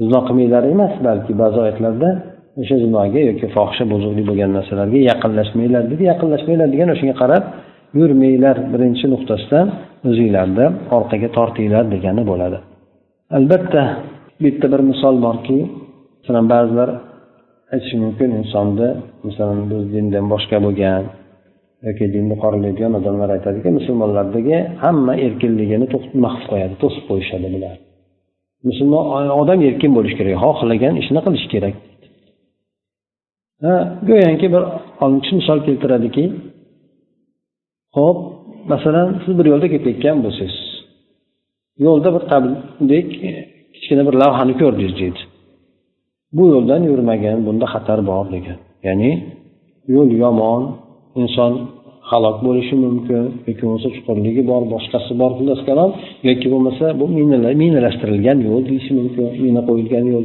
Zino 0.00 0.18
qilmanglar 0.28 0.62
emas 0.74 0.94
balki 1.06 1.32
ba'zi 1.42 1.56
oyatlarda 1.64 2.08
o'sha 2.60 2.76
zinoga 2.84 3.20
yoki 3.30 3.46
fohisha 3.56 3.84
buzuqlik 3.92 4.24
bo'lgan 4.30 4.50
narsalarga 4.58 4.98
yaqinlashmanglar 5.10 5.82
dedi. 5.92 6.02
Yaqinlashmanglar 6.12 6.68
degan 6.74 6.88
o'shanga 6.94 7.16
qarab 7.22 7.44
yurmanglar 8.00 8.56
birinchi 8.72 9.06
nuqtasidan 9.14 9.66
o'zinglarni 10.08 10.66
orqaga 10.96 11.28
tortinglar 11.38 11.84
degani 11.94 12.22
bo'ladi. 12.30 12.58
Albatta 13.38 13.82
bitta 14.44 14.66
bir 14.72 14.80
misol 14.90 15.14
borki 15.26 15.58
masalan 16.20 16.46
ba'zilar 16.54 16.90
aytishi 17.74 17.96
mumkin 18.04 18.28
insonni 18.40 18.88
masalan 19.26 19.58
biz 19.70 19.82
dindan 19.94 20.24
boshqa 20.32 20.56
bo'lgan 20.66 21.02
yoki 21.86 22.04
dinni 22.14 22.36
qoralaydigan 22.42 22.92
odamlar 22.98 23.28
aytadiki 23.36 23.68
musulmonlardagi 23.78 24.56
hamma 24.84 25.12
erkinligini 25.26 25.86
nima 26.16 26.30
qo'yadi 26.50 26.74
to'sib 26.82 27.04
qo'yishadi 27.10 27.48
bular. 27.54 27.74
Musulmon 28.68 29.28
odam 29.42 29.58
erkin 29.68 29.90
bo'lishi 29.96 30.16
kerak 30.20 30.36
xohlagan 30.44 30.94
ishni 31.02 31.20
qilishi 31.26 31.48
kerak. 31.54 31.74
Go'yoki 34.08 34.46
bir 34.54 34.62
olimchi 35.04 35.32
misol 35.38 35.58
keltiradiki. 35.66 36.24
Ho'p 37.96 38.18
masalan 38.72 39.08
siz 39.24 39.32
bir 39.38 39.46
yo'lda 39.52 39.68
ketayotgan 39.74 40.16
bo'lsangiz 40.24 40.56
yo'lda 41.84 42.08
bir 42.16 42.22
qabrdek 42.32 43.08
e, 43.28 43.30
kichkina 43.74 44.02
bir 44.08 44.14
lavhani 44.22 44.54
ko'rdingiz 44.62 44.94
deydi. 45.00 45.20
Bu 46.36 46.44
yo'ldan 46.54 46.82
yurmagin 46.90 47.38
bunda 47.46 47.66
xatar 47.74 48.00
bor 48.10 48.24
degan. 48.34 48.58
Ya'ni 48.86 49.10
yo'l 49.94 50.10
yomon 50.24 50.62
inson 51.22 51.52
halok 52.10 52.36
bo'lishi 52.46 52.74
mumkin 52.84 53.22
yoki 53.48 53.62
bo'lmasa 53.66 53.88
chuqurligi 53.96 54.42
bor 54.50 54.62
boshqasi 54.74 55.12
bor 55.20 55.30
xullas 55.38 55.60
kalom 55.68 55.90
yoki 56.28 56.46
bo'lmasa 56.52 56.84
bu 57.00 57.04
minalashtirilgan 57.62 58.38
yo'l 58.48 58.62
deyishi 58.68 58.92
mumkin 58.98 59.26
mina 59.44 59.60
qo'yilgan 59.68 60.04
yo'l 60.14 60.24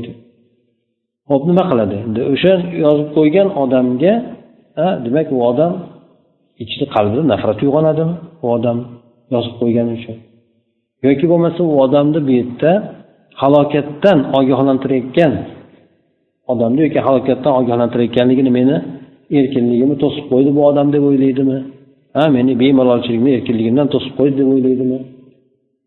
ho'p 1.32 1.44
nima 1.50 1.64
qiladi? 1.72 1.96
Endi 2.06 2.22
o'sha 2.34 2.54
yozib 2.86 3.08
qo'ygan 3.18 3.48
odamga 3.64 4.14
demak 5.06 5.28
u 5.36 5.38
odam 5.52 5.74
ichida 6.64 6.86
qalbida 6.96 7.24
nafrat 7.34 7.60
uyg'onadimi 7.66 8.16
u 8.44 8.48
odam 8.56 8.78
yozib 9.34 9.54
qo'ygani 9.62 9.92
uchun? 10.00 10.18
Yoki 11.08 11.26
bo'lmasa 11.32 11.60
u 11.72 11.74
odamni 11.86 12.20
bu 12.28 12.32
yerda 12.40 12.72
halokatdan 13.42 14.20
ogohlantirayotgan 14.38 15.34
odamni 16.52 16.80
yoki 16.86 17.00
halokatdan 17.08 17.54
ogohlantirayotganligini 17.60 18.52
meni 18.60 18.76
erkinligimni 19.40 19.96
to'sib 20.04 20.26
qo'ydi 20.32 20.50
bu 20.58 20.62
odam 20.70 20.88
deb 20.96 21.04
o'ylaydimi? 21.10 21.58
Ha 22.16 22.24
meni 22.38 22.52
bemalolchilikni 22.62 23.32
erkinligimdan 23.38 23.88
to'sib 23.94 24.14
qo'ydi 24.20 24.36
deb 24.42 24.48
o'ylaydimi? 24.54 25.00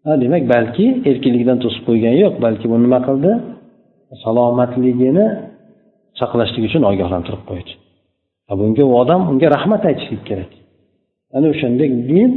Ha 0.04 0.12
demak 0.22 0.42
balki 0.54 0.86
erkinligidan 1.10 1.58
to'sib 1.64 1.82
qo'ygani 1.88 2.16
yo'q 2.24 2.34
balki 2.44 2.66
bu 2.70 2.76
nima 2.84 2.98
qildi? 3.08 3.32
Salomatligini 4.22 5.26
saqlashlik 6.20 6.62
uchun 6.68 6.82
ogohlantirib 6.90 7.42
qo'ydi. 7.50 7.72
Bunga 8.60 8.84
u 8.90 8.92
odam 9.02 9.20
unga 9.30 9.48
rahmat 9.56 9.82
aytishlik 9.90 10.22
kerak. 10.28 10.50
Ana 11.36 11.46
o'shandek 11.54 11.90
din 12.10 12.30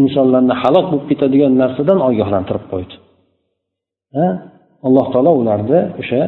insonlarni 0.00 0.54
halok 0.62 0.86
bo'lib 0.92 1.06
ketadigan 1.10 1.52
narsadan 1.62 1.98
ogohlantirib 2.08 2.64
qo'ydi. 2.72 2.94
Alloh 4.86 5.06
taolo 5.12 5.32
ularni 5.40 5.80
o'sha 6.00 6.20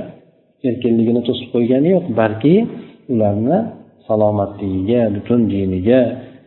erkinligini 0.68 1.20
to'sib 1.28 1.48
qo'ygani 1.54 1.88
yo'q 1.96 2.06
balki 2.20 2.54
ularni 3.12 3.58
salomatligiga 4.08 5.02
butun 5.16 5.40
diniga 5.52 6.00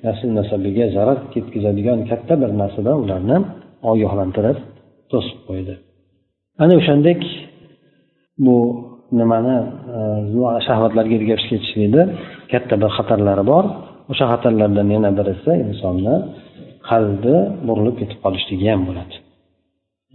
nasl 0.05 0.27
nasabiga 0.39 0.85
zarar 0.95 1.17
yetkazadigan 1.35 1.99
katta 2.09 2.33
bir 2.41 2.51
narsadan 2.61 2.97
ularni 3.03 3.37
ogohlantirib 3.91 4.57
to'sib 5.11 5.39
qo'ydi. 5.47 5.73
Ana 6.63 6.73
o'shandek 6.81 7.19
bu 8.37 8.57
nimani 9.19 9.57
e, 9.95 10.61
shahvatlarga 10.67 11.15
ergashib 11.19 11.47
ketishlikni 11.51 12.03
katta 12.51 12.75
bir 12.81 12.91
xatarlari 12.97 13.43
bor. 13.51 13.65
O'sha 14.11 14.25
xatarlardan 14.33 14.87
yana 14.95 15.11
birisi 15.19 15.51
insonni 15.69 16.15
qalbi 16.89 17.35
burilib 17.67 17.95
ketib 18.01 18.19
qolishligi 18.25 18.67
ham 18.73 18.81
bo'ladi. 18.89 19.15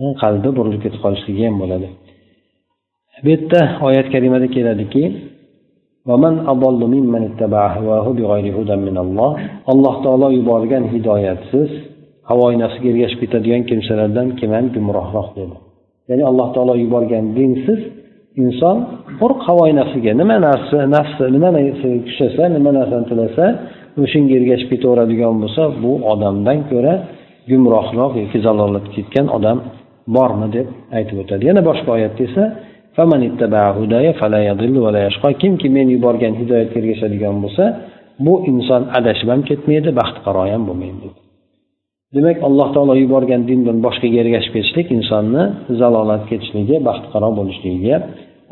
E, 0.01 0.05
qalbi 0.23 0.49
burilib 0.59 0.81
ketib 0.85 1.01
qolishligi 1.05 1.43
ham 1.49 1.57
bo'ladi. 1.63 1.89
Bu 3.25 3.29
yerda 3.35 3.61
oyat 3.89 4.07
karimada 4.15 4.49
keladiki 4.57 5.05
alloh 9.73 9.95
taolo 10.05 10.29
yuborgan 10.39 10.85
hidoyatsiz 10.95 11.71
havoyi 12.31 12.57
nafsiga 12.63 12.89
ergashib 12.93 13.19
ketadigan 13.23 13.63
kimsalardan 13.71 14.27
kim 14.39 14.51
ham 14.57 14.67
gumrohroq 14.75 15.29
dedi. 15.39 15.57
Ya'ni 16.09 16.25
alloh 16.31 16.49
taolo 16.55 16.75
yuborgan 16.85 17.25
dinsiz 17.39 17.81
inson 18.43 18.77
qo'rq 19.21 19.39
havoyi 19.49 19.73
nafsiga 19.81 20.13
nima 20.21 20.37
narsa 20.47 20.79
nafsi 20.97 21.25
nima 21.35 21.49
narsaga 21.57 21.99
kuchasa 22.07 22.43
nima 22.57 22.71
narsani 22.79 23.07
tilasa 23.11 23.45
o'shanga 24.03 24.35
ergashib 24.39 24.69
ketaveradigan 24.73 25.35
bo'lsa 25.43 25.63
bu 25.83 25.93
odamdan 26.13 26.59
ko'ra 26.71 26.95
gumrohroq 27.51 28.13
yoki 28.23 28.39
zalolatga 28.47 28.91
ketgan 28.97 29.27
odam 29.37 29.59
bormi 30.17 30.49
deb 30.57 30.67
aytib 30.99 31.17
o'tadi. 31.23 31.43
Yana 31.51 31.63
boshqa 31.69 31.91
oyatda 31.97 32.23
esa 32.29 32.45
kimki 35.43 35.69
men 35.77 35.87
yuborgan 35.95 36.33
hidoyatga 36.41 36.77
ergashadigan 36.81 37.37
bo'lsa 37.45 37.65
bu 38.27 38.35
inson 38.51 38.83
adashib 38.99 39.29
ham 39.33 39.41
ketmaydi 39.51 39.91
baxtiqaro 40.01 40.43
ham 40.53 40.63
bo'lmaydi 40.69 41.09
demak 42.17 42.39
alloh 42.49 42.69
taolo 42.75 42.95
yuborgan 43.03 43.43
dindan 43.51 43.79
boshqaga 43.87 44.19
ergashib 44.25 44.53
ketishlik 44.57 44.87
insonni 44.97 45.43
zalolatga 45.81 46.27
ketishligi 46.31 46.77
baxtiqaro 46.89 47.29
bo'lishligiga 47.39 47.97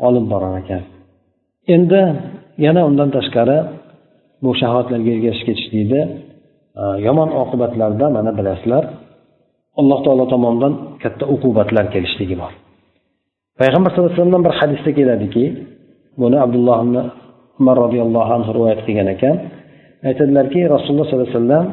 olib 0.07 0.25
borar 0.31 0.53
ekan. 0.61 0.83
Endi 1.75 2.01
yana 2.65 2.81
undan 2.89 3.09
tashqari 3.17 3.57
bu 4.43 4.49
shahodatlarga 4.61 5.11
ergashib 5.15 5.45
ketishlikni 5.49 6.01
e, 6.81 6.83
yomon 7.07 7.29
oqibatlarda 7.41 8.05
mana 8.17 8.31
bilasizlar 8.39 8.83
alloh 9.79 9.99
taolo 10.05 10.25
tomonidan 10.33 10.73
katta 11.03 11.25
uqubatlar 11.33 11.85
kelishligi 11.93 12.35
bor. 12.41 12.53
Payg'ambar 13.59 13.89
sallallohu 13.91 14.13
alayhi 14.13 14.23
vasallam 14.25 14.43
bir 14.47 14.55
hadisda 14.59 14.91
keladiki 14.99 15.45
buni 16.21 16.37
abdulloh 16.45 16.77
ibn 16.85 16.95
umar 17.59 17.75
roziyallohu 17.85 18.31
anhu 18.37 18.49
rivoyat 18.57 18.81
qilgan 18.87 19.07
ekan. 19.15 19.35
Aytadilarki 20.09 20.59
rasululloh 20.73 21.05
sollallohu 21.07 21.29
alayhi 21.29 21.39
vasallam 21.39 21.65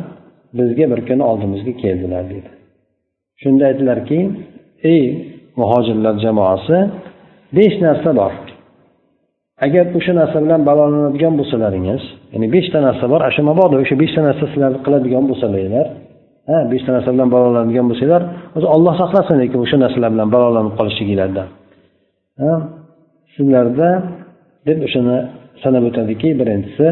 bizga 0.58 0.84
bir 0.92 1.00
kuni 1.08 1.22
oldimizga 1.30 1.72
keldilar 1.82 2.24
deydi 2.32 2.50
shunda 3.42 3.62
aytdilarki 3.70 4.18
ey 4.92 5.04
muhojirlar 5.60 6.14
jamoasi 6.24 6.78
besh 7.56 7.76
narsa 7.86 8.10
bor. 8.20 8.32
Agar 9.66 9.84
o'sha 9.98 10.12
narsa 10.20 10.38
bilan 10.44 10.60
balolanadigan 10.68 11.34
bo'lsalaringiz 11.40 12.02
ya'ni 12.32 12.46
beshta 12.54 12.78
narsa 12.86 13.04
bor 13.12 13.20
shu 13.34 13.42
mabodo 13.50 13.76
o'sha 13.84 13.94
beshta 14.02 14.20
narsa 14.28 14.44
sizlarni 14.52 14.78
qiladigan 14.86 15.24
bo'lsalaringlar 15.30 15.86
ha 16.50 16.58
beshta 16.72 16.90
narsa 16.96 17.10
bilan 17.14 17.28
balolanadigan 17.34 17.86
bo'lsanglar 17.90 18.22
o'zi 18.56 18.66
olloh 18.74 18.94
saqlasin 19.02 19.36
lekin 19.42 19.58
o'sha 19.64 19.76
narsalar 19.84 20.10
bilan 20.14 20.28
balolanib 20.34 20.74
qolishliginglardan 20.78 21.48
sizlarda 23.34 23.90
deb 24.68 24.78
o'shani 24.86 25.18
sanab 25.62 25.84
o'tadiki 25.90 26.28
birinchisi 26.40 26.86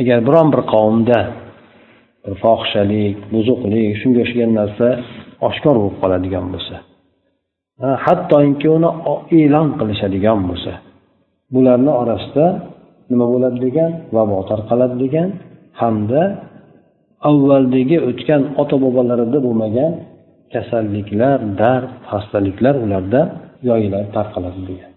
agar 0.00 0.18
biron 0.26 0.48
bir 0.54 0.62
qavmda 0.74 1.18
bir 2.24 2.34
fohishalik 2.42 3.16
buzuqlik 3.34 3.90
shunga 4.00 4.20
o'xshagan 4.24 4.52
narsa 4.60 4.86
oshkor 5.48 5.74
bo'lib 5.80 5.96
qoladigan 6.02 6.46
bo'lsa 6.54 6.76
hattoki 8.04 8.68
uni 8.76 8.90
e'lon 9.38 9.68
qilishadigan 9.80 10.38
bo'lsa 10.48 10.72
bularni 11.54 11.92
orasida 12.02 12.46
nima 13.10 13.26
bo'ladi 13.32 13.58
degan 13.66 13.90
vabo 14.16 14.36
tarqaladi 14.50 14.96
degan 15.04 15.28
hamda 15.80 16.22
avvaldagi 17.30 17.96
o'tgan 18.08 18.42
ota 18.62 18.76
bobolarida 18.84 19.38
bo'lmagan 19.46 19.92
kasalliklar 20.54 21.38
dard 21.60 21.90
xastaliklar 22.10 22.74
ularda 22.84 23.20
yoyiladi 23.68 24.08
tarqaladi 24.18 24.62
degan. 24.70 24.90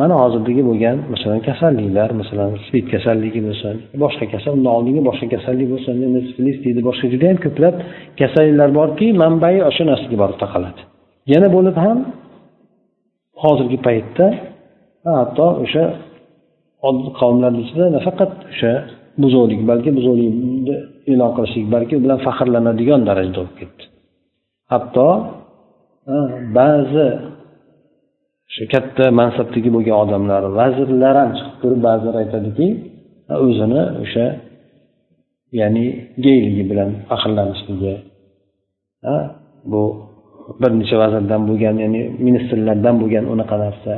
Mana 0.00 0.14
hozirdagi 0.22 0.62
bo'lgan 0.70 0.96
masalan 1.12 1.40
kasalliklar 1.48 2.08
masalan 2.20 2.50
spid 2.66 2.86
kasalligi 2.94 3.40
bo'lsin 3.48 3.74
boshqa 4.04 4.24
kasal 4.34 4.52
undan 4.58 4.72
oldingi 4.78 5.02
boshqa 5.08 5.26
kasallik 5.34 5.68
bo'lsin 5.72 5.94
sifilis 6.28 6.56
deydi 6.64 6.80
boshqa 6.88 7.06
judayam 7.14 7.38
ko'plab 7.44 7.74
kasalliklar 8.20 8.68
borki 8.78 9.06
manbai 9.22 9.56
o'sha 9.70 9.82
narsaga 9.90 10.16
borib 10.22 10.38
taqaladi 10.44 10.80
yana 11.32 11.48
bo'lib 11.56 11.76
ham 11.84 11.98
hozirgi 13.42 13.78
paytda 13.86 14.26
hatto 15.18 15.46
o'sha 15.64 15.84
oddiy 16.88 17.12
qavmlarni 17.20 17.60
ichida 17.64 17.86
nafaqat 17.96 18.32
o'sha 18.52 18.72
buzuqlik 19.22 19.60
balki 19.70 19.90
buzuqlikni 19.98 20.76
e'lon 21.12 21.30
qilishlik 21.36 21.66
balki 21.74 21.92
u 21.98 22.00
bilan 22.04 22.18
faxrlanadigan 22.26 23.00
darajada 23.08 23.36
bo'lib 23.38 23.54
ketdi. 23.60 23.82
Hatto 24.72 25.08
ba'zi 26.58 27.08
shu 28.54 28.62
katta 28.74 29.04
mansabdagi 29.20 29.70
bo'lgan 29.76 29.96
odamlar 30.04 30.42
vazirlar 30.58 31.14
ham 31.20 31.30
chiqib 31.38 31.56
turib 31.62 31.80
ba'zilar 31.88 32.14
aytadiki 32.22 32.66
o'zini 33.46 33.82
o'sha 34.04 34.26
ya'ni 35.60 35.86
geyligi 36.24 36.64
bilan 36.70 36.90
faxrlanishligi 37.08 37.94
bu 39.72 39.82
bir 40.60 40.70
necha 40.80 40.96
vazirdan 41.02 41.42
bo'lgan 41.48 41.76
ya'ni 41.84 42.02
ministrlardan 42.26 42.94
bo'lgan 43.02 43.24
unaqa 43.34 43.56
narsa. 43.64 43.92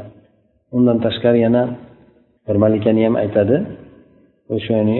Undan 0.77 0.97
tashqari 1.05 1.39
yana 1.47 1.63
bir 2.47 2.57
malikani 2.65 3.01
ham 3.07 3.15
aytadi. 3.25 3.57
O'sha 4.55 4.73
ya'ni 4.81 4.99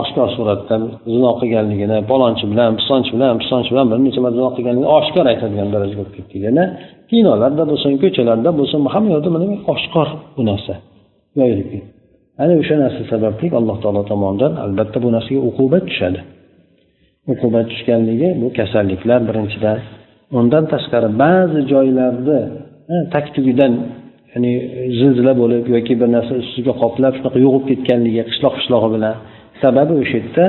oshkor 0.00 0.28
suratda 0.36 0.76
zino 1.14 1.30
qilganligini 1.40 1.98
palonchi 2.10 2.44
bilan 2.52 2.70
pisonchi 2.80 3.10
bilan 3.16 3.34
pisonchi 3.42 3.70
bilan 3.72 3.86
bir 3.90 3.98
necha 4.06 4.20
marta 4.24 4.36
zino 4.40 4.50
qilganligini 4.56 4.90
oshkor 4.98 5.24
aytadigan 5.32 5.68
darajaga 5.74 5.98
bo'lib 6.00 6.14
ketdik. 6.18 6.40
Yana 6.48 6.64
kinolarda 7.10 7.62
bo'lsin 7.70 7.92
ko'chalarda 8.02 8.50
bo'lsin 8.58 8.78
hamma 8.94 9.10
yoqda 9.16 9.30
mana 9.34 9.46
oshkor 9.74 10.08
bu 10.36 10.42
narsa 10.50 10.74
yoyilib 11.38 11.68
ketdi. 11.72 11.88
Ana 12.42 12.54
o'sha 12.62 12.76
narsa 12.84 13.02
sababli 13.12 13.46
alloh 13.60 13.76
taolo 13.82 14.02
tomonidan 14.10 14.52
albatta 14.64 14.98
bu 15.04 15.08
narsaga 15.16 15.40
uqubat 15.50 15.84
tushadi. 15.90 16.20
Uqubat 17.32 17.66
tushganligi 17.72 18.28
bu 18.42 18.48
kasalliklar 18.58 19.20
birinchidan 19.28 19.78
undan 20.38 20.64
tashqari 20.72 21.08
ba'zi 21.22 21.60
joylarda 21.72 22.38
tag 23.14 23.26
tugidan 23.34 23.72
ya'ni 24.32 24.52
zilzila 24.98 25.32
bo'lib 25.42 25.64
yoki 25.74 25.94
bir 26.00 26.08
narsa 26.16 26.32
ustiga 26.42 26.72
qoplab 26.82 27.12
shunaqa 27.18 27.38
yo'g'ib 27.46 27.64
ketganligi 27.70 28.22
qishloq 28.30 28.54
qishlog'i 28.58 28.88
bilan. 28.94 29.14
Sababi 29.62 29.92
o'sha 30.02 30.16
yerda 30.20 30.44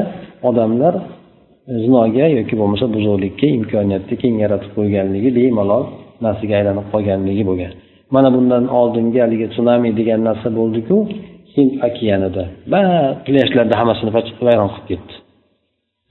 odamlar 0.49 0.93
zinoga 1.83 2.25
yoki 2.37 2.55
bo'lmasa 2.59 2.85
buzuqlikka 2.95 3.47
imkoniyatni 3.57 4.15
keng 4.23 4.35
yaratib 4.43 4.71
qo'yganligi 4.77 5.29
bemalol 5.37 5.83
narsaga 6.25 6.53
aylanib 6.59 6.87
qolganligi 6.93 7.43
bo'lgan. 7.49 7.73
Mana 8.15 8.29
bundan 8.35 8.63
oldingi 8.79 9.19
haligi 9.25 9.47
sunami 9.57 9.89
degan 9.99 10.21
narsa 10.29 10.49
bo'ldiku 10.59 10.97
hind 11.55 11.71
okeanida. 11.87 12.43
Ba 12.71 12.81
plyajlarni 13.25 13.75
hammasini 13.79 14.11
vayron 14.47 14.69
qilib 14.75 14.87
ketdi. 14.91 15.13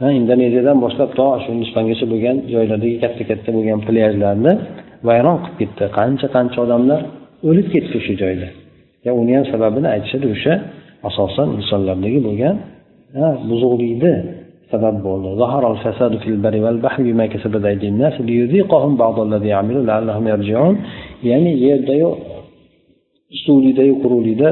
Indoneziyadan 0.00 0.76
boshlab 0.84 1.10
to 1.18 1.26
shu 1.42 1.48
hindistongacha 1.54 2.06
bo'lgan 2.12 2.36
joylardagi 2.52 2.96
katta 3.04 3.22
katta 3.30 3.50
bo'lgan 3.56 3.78
plyajlarni 3.86 4.52
vayron 5.08 5.36
qilib 5.44 5.56
ketdi. 5.60 5.84
Qancha 5.98 6.26
qancha 6.36 6.58
odamlar 6.64 7.00
o'lib 7.48 7.66
ketdi 7.74 7.94
o'sha 8.00 8.14
joyda. 8.22 8.48
Ya 9.06 9.12
uni 9.20 9.32
ham 9.36 9.44
sababini 9.52 9.88
aytishadi 9.94 10.26
o'sha 10.34 10.54
asosan 11.08 11.48
insonlardagi 11.58 12.20
bo'lgan 12.28 12.54
buzuqlikni 13.50 14.14
sabab 14.72 14.96
bo'ldi. 15.06 15.28
Ya'ni 21.30 21.52
yerdayu 21.66 22.08
suvlikdayu 23.44 23.94
quruqlikda 24.02 24.48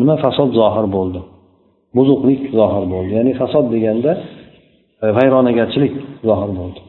nima? 0.00 0.14
Fasod 0.24 0.50
zohir 0.60 0.86
bo'ldi. 0.96 1.20
Buzuqlik 1.96 2.40
zohir 2.58 2.84
bo'ldi. 2.94 3.10
Ya'ni 3.18 3.32
fasod 3.40 3.66
deganda 3.74 4.12
vayronagarchilik 5.18 5.92
zohir 6.28 6.50
bo'ldi. 6.60 6.80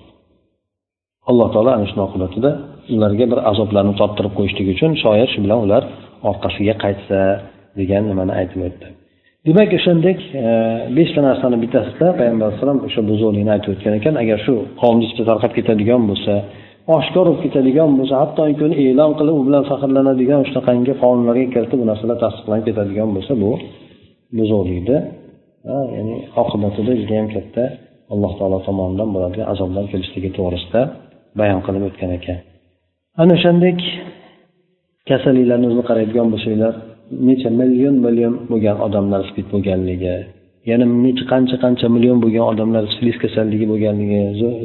Alloh 1.29 1.47
taolo 1.53 1.71
ana 1.77 1.85
shuni 1.91 2.03
oqibatida 2.07 2.51
ularga 2.95 3.25
bir 3.31 3.39
azoblarni 3.51 3.93
torttirib 4.01 4.33
qo'yishlik 4.37 4.67
uchun 4.73 4.91
shoir 5.03 5.27
shu 5.33 5.39
bilan 5.45 5.59
ular 5.65 5.83
orqasiga 6.29 6.75
qaytsa 6.83 7.19
degan 7.79 8.03
nimani 8.11 8.33
aytib 8.39 8.59
o'tdi. 8.67 8.87
Demak 9.47 9.71
o'shandek 9.77 10.19
e, 10.43 10.45
beshta 10.97 11.19
narsani 11.27 11.57
bittasida 11.63 12.07
payg'ambar 12.19 12.45
alayhissalom 12.47 12.79
o'sha 12.87 13.01
buzuqlikni 13.09 13.51
aytib 13.55 13.69
o'tgan 13.73 13.93
ekan. 13.99 14.15
Agar 14.23 14.37
shu 14.45 14.53
qavmni 14.81 15.03
ichida 15.07 15.23
tarqab 15.31 15.51
ketadigan 15.57 16.01
bo'lsa 16.09 16.33
oshkor 16.97 17.25
bo'lib 17.27 17.41
ketadigan 17.45 17.89
bo'lsa 17.97 18.15
hattoki 18.23 18.61
uni 18.67 18.75
e'lon 18.85 19.11
qilib 19.19 19.35
u 19.39 19.43
bilan 19.47 19.63
faxrlanadigan 19.71 20.41
shunaqangi 20.49 20.93
qonunlarga 21.03 21.45
kiritib 21.53 21.77
bu 21.81 21.85
narsalar 21.91 22.17
tasdiqlanib 22.25 22.65
ketadigan 22.69 23.09
bo'lsa 23.15 23.33
bu 23.43 23.51
buzuqlikni 24.37 24.97
ya'ni 25.95 26.15
oqibatida 26.41 26.91
judayam 27.01 27.27
katta 27.35 27.63
alloh 28.13 28.31
taolo 28.39 28.59
tomonidan 28.67 29.09
bo'ladigan 29.15 29.47
azoblar 29.53 29.85
kelishligi 29.91 30.29
to'g'risida 30.37 30.81
bayon 31.39 31.59
qilib 31.65 31.83
o'tgan 31.89 32.11
ekan. 32.19 32.37
Ana 33.21 33.31
o'shandek 33.37 33.79
kasalliklarni 35.09 35.65
o'zini 35.69 35.83
qaraydigan 35.89 36.27
bo'lsanglar 36.33 36.73
necha 37.27 37.49
million 37.61 37.95
million 38.05 38.33
bo'lgan 38.51 38.77
odamlar 38.87 39.21
spid 39.29 39.47
bo'lganligi 39.53 40.15
yana 40.69 40.85
necha 41.05 41.23
qancha 41.33 41.55
qancha 41.63 41.87
million 41.95 42.17
bo'lgan 42.23 42.45
odamlar 42.51 42.83
siflis 42.93 43.17
kasalligi 43.23 43.65
bo'lganligi 43.71 44.19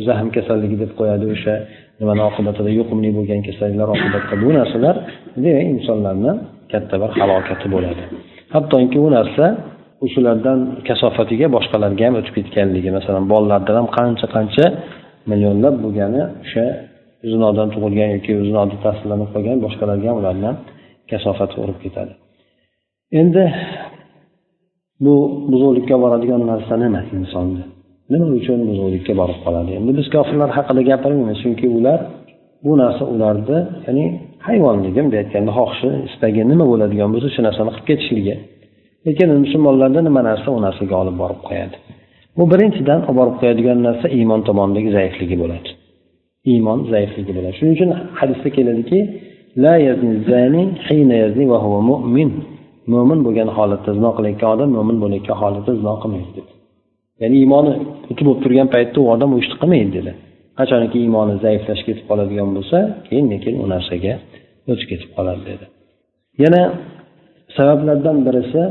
zahm 0.07 0.29
kasalligi 0.37 0.77
deb 0.83 0.93
qo'yadi 0.99 1.27
o'sha 1.35 1.55
nimani 2.01 2.23
oqibatida 2.31 2.71
yuqumli 2.79 3.11
bo'lgan 3.19 3.41
kasalliklar 3.49 3.89
oqibatida. 3.95 4.35
Bu 4.45 4.51
narsalar 4.59 4.97
demak 5.45 5.67
insonlarni 5.75 6.33
katta 6.73 6.95
bir 7.03 7.11
halokati 7.21 7.67
bo'ladi. 7.75 8.03
Hattoki 8.55 8.99
u 9.07 9.09
narsa 9.17 9.45
shulardan 10.15 10.59
kasofatiga 10.89 11.47
boshqalarga 11.57 12.03
ham 12.07 12.15
o'tib 12.21 12.35
ketganligi 12.39 12.91
masalan 12.99 13.25
bolalardan 13.33 13.77
ham 13.81 13.89
qancha 13.99 14.27
qancha 14.37 14.65
millionlab 15.31 15.75
bo'lgani 15.85 16.23
o'sha 16.45 16.65
zinodan 17.31 17.69
tug'ilgan 17.75 18.09
yoki 18.17 18.33
zinoda 18.49 18.77
ta'sirlanib 18.85 19.29
qolgan 19.35 19.59
boshqalarga 19.65 20.07
ham 20.11 20.19
ulardan 20.23 20.55
kasofati 21.11 21.55
urib 21.63 21.79
ketadi. 21.85 22.13
Endi 23.21 23.45
bu 25.05 25.15
buzuqlikka 25.51 25.97
boradigan 26.05 26.43
narsa 26.53 26.75
nima 26.85 27.01
insonni 27.17 27.63
nima 28.13 28.27
uchun 28.39 28.59
buzuqlikka 28.71 29.13
borib 29.21 29.39
qoladi? 29.45 29.71
Endi 29.79 29.91
biz 29.99 30.07
kofirlar 30.15 30.51
haqida 30.57 30.83
gapirmaymiz 30.91 31.39
chunki 31.45 31.67
ular 31.79 32.01
bu 32.65 32.73
narsa 32.83 33.05
ularni 33.15 33.59
ya'ni 33.87 34.05
hayvonligi 34.47 35.01
bunday 35.05 35.19
aytganda 35.25 35.53
xohishi 35.59 35.89
istagi 36.09 36.41
nima 36.51 36.65
bo'ladigan 36.73 37.09
bo'lsa 37.15 37.29
shu 37.35 37.41
narsani 37.47 37.71
qilib 37.75 37.87
ketishligi 37.91 38.35
lekin 39.07 39.29
musulmonlarda 39.45 40.01
nima 40.09 40.21
narsa 40.31 40.49
u 40.57 40.59
narsaga 40.67 40.95
olib 41.03 41.17
borib 41.23 41.41
qo'yadi? 41.49 41.77
Bu 42.39 42.45
birinchidan 42.53 43.01
olib 43.09 43.17
borib 43.21 43.37
qo'yadigan 43.41 43.79
narsa 43.87 44.07
iymon 44.19 44.41
tomonidagi 44.49 44.91
zaifligi 44.99 45.37
bo'ladi. 45.43 45.69
Iymon 46.53 46.79
zaifligi 46.93 47.33
bo'ladi. 47.37 47.55
Shuning 47.59 47.75
uchun 47.77 47.91
hadisda 48.19 48.49
keladiki 48.57 48.99
la 49.65 49.75
yazni 49.89 50.15
zani 50.31 50.63
hina 50.87 51.17
yazni 51.25 51.45
va 51.53 51.59
huwa 51.65 51.81
mu'min. 51.91 52.31
Mo'min 52.93 53.19
bo'lgan 53.27 53.49
holatda 53.57 53.91
zino 53.99 54.11
qilayotgan 54.17 54.51
odam 54.55 54.69
mo'min 54.77 54.97
bo'layotgan 55.03 55.37
holatda 55.43 55.73
zino 55.81 55.95
qilmaydi 56.03 56.31
dedi. 56.39 56.51
Ya'ni 57.23 57.37
iymoni 57.43 57.73
buti 58.09 58.23
bo'lib 58.27 58.41
turgan 58.45 58.69
paytda 58.75 58.97
u 59.03 59.07
odam 59.15 59.31
u 59.35 59.37
ishni 59.43 59.57
qilmaydi 59.63 59.91
dedi. 59.99 60.13
Qachonki 60.59 60.97
iymoni 61.05 61.35
zaiflashib 61.45 61.87
ketib 61.89 62.05
qoladigan 62.11 62.49
bo'lsa 62.57 62.79
keyin 63.07 63.27
keyin 63.45 63.57
u 63.65 63.67
narsaga 63.75 64.15
o'tib 64.71 64.87
ketib 64.91 65.11
qoladi 65.17 65.43
dedi. 65.51 65.65
Yana 66.43 66.63
sabablardan 67.57 68.19
birisi 68.27 68.63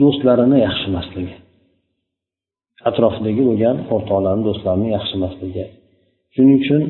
do'stlarini 0.00 0.58
yaxshi 0.66 0.84
emasligi. 0.90 1.34
Atrofidagi 2.88 3.42
bo'lgan 3.48 3.76
o'rtoqlarni 3.94 4.42
do'stlarini 4.48 4.88
yaxshi 4.96 5.12
emasligi. 5.18 5.64
Shuning 6.34 6.56
uchun 6.62 6.82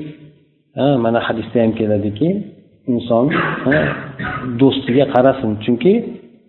mana 1.05 1.21
hadisda 1.27 1.59
ham 1.63 1.73
keladiki 1.81 2.29
inson 2.93 3.25
do'stiga 4.61 5.05
qarasin 5.15 5.51
chunki 5.65 5.93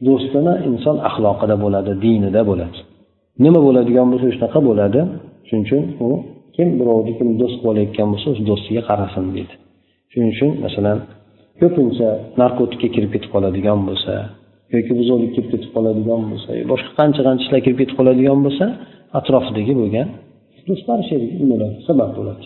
do'stini 0.08 0.54
inson 0.70 0.96
axloqida 1.10 1.56
bo'ladi 1.64 1.92
dinida 2.06 2.42
bo'ladi. 2.50 2.78
Nima 3.44 3.60
bo'ladigan 3.68 4.08
bo'lsa 4.12 4.28
shunaqa 4.36 4.60
bo'ladi. 4.70 5.00
Shuning 5.48 5.64
uchun 5.68 5.84
u 6.06 6.08
kim 6.56 6.68
birovni 6.80 7.12
kim 7.20 7.30
do'st 7.42 7.58
bo'layotgan 7.66 8.08
bo'lsa 8.12 8.28
o'sha 8.34 8.44
do'stiga 8.50 8.82
qarasin 8.90 9.26
deydi. 9.36 9.54
Shuning 10.12 10.30
uchun 10.36 10.50
masalan 10.66 10.98
ko'pincha 11.60 12.10
narkotikka 12.42 12.88
kirib 12.96 13.12
ketib 13.14 13.30
qoladigan 13.36 13.80
bo'lsa 13.88 14.14
yoki 14.76 14.94
buzuqlikka 15.00 15.34
kirib 15.36 15.50
ketib 15.54 15.72
qoladigan 15.76 16.22
bo'lsa 16.32 16.50
boshqa 16.72 16.92
qancha 17.00 17.22
qancha 17.28 17.44
ishlar 17.46 17.60
kirib 17.66 17.78
ketib 17.82 17.96
qoladigan 18.00 18.40
bo'lsa 18.46 18.66
atrofidagi 19.20 19.74
bo'lgan 19.82 20.08
do'stlari 20.70 21.04
sherik 21.10 21.32
sabab 21.88 22.12
bo'ladi. 22.18 22.44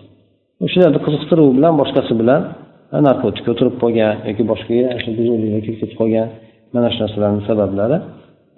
O'shalarni 0.66 1.00
qiziqtiruvi 1.06 1.52
bilan 1.58 1.74
boshqasi 1.82 2.14
bilan 2.22 2.42
narkotikka 3.08 3.50
o'tirib 3.54 3.76
qolgan 3.84 4.14
yoki 4.30 4.44
boshqa 4.52 4.74
shu 5.04 5.10
kirib 5.18 5.78
ketib 5.82 5.98
qolgan 6.02 6.28
mana 6.76 6.88
shu 6.94 7.00
narsalarni 7.04 7.42
sabablari 7.50 7.98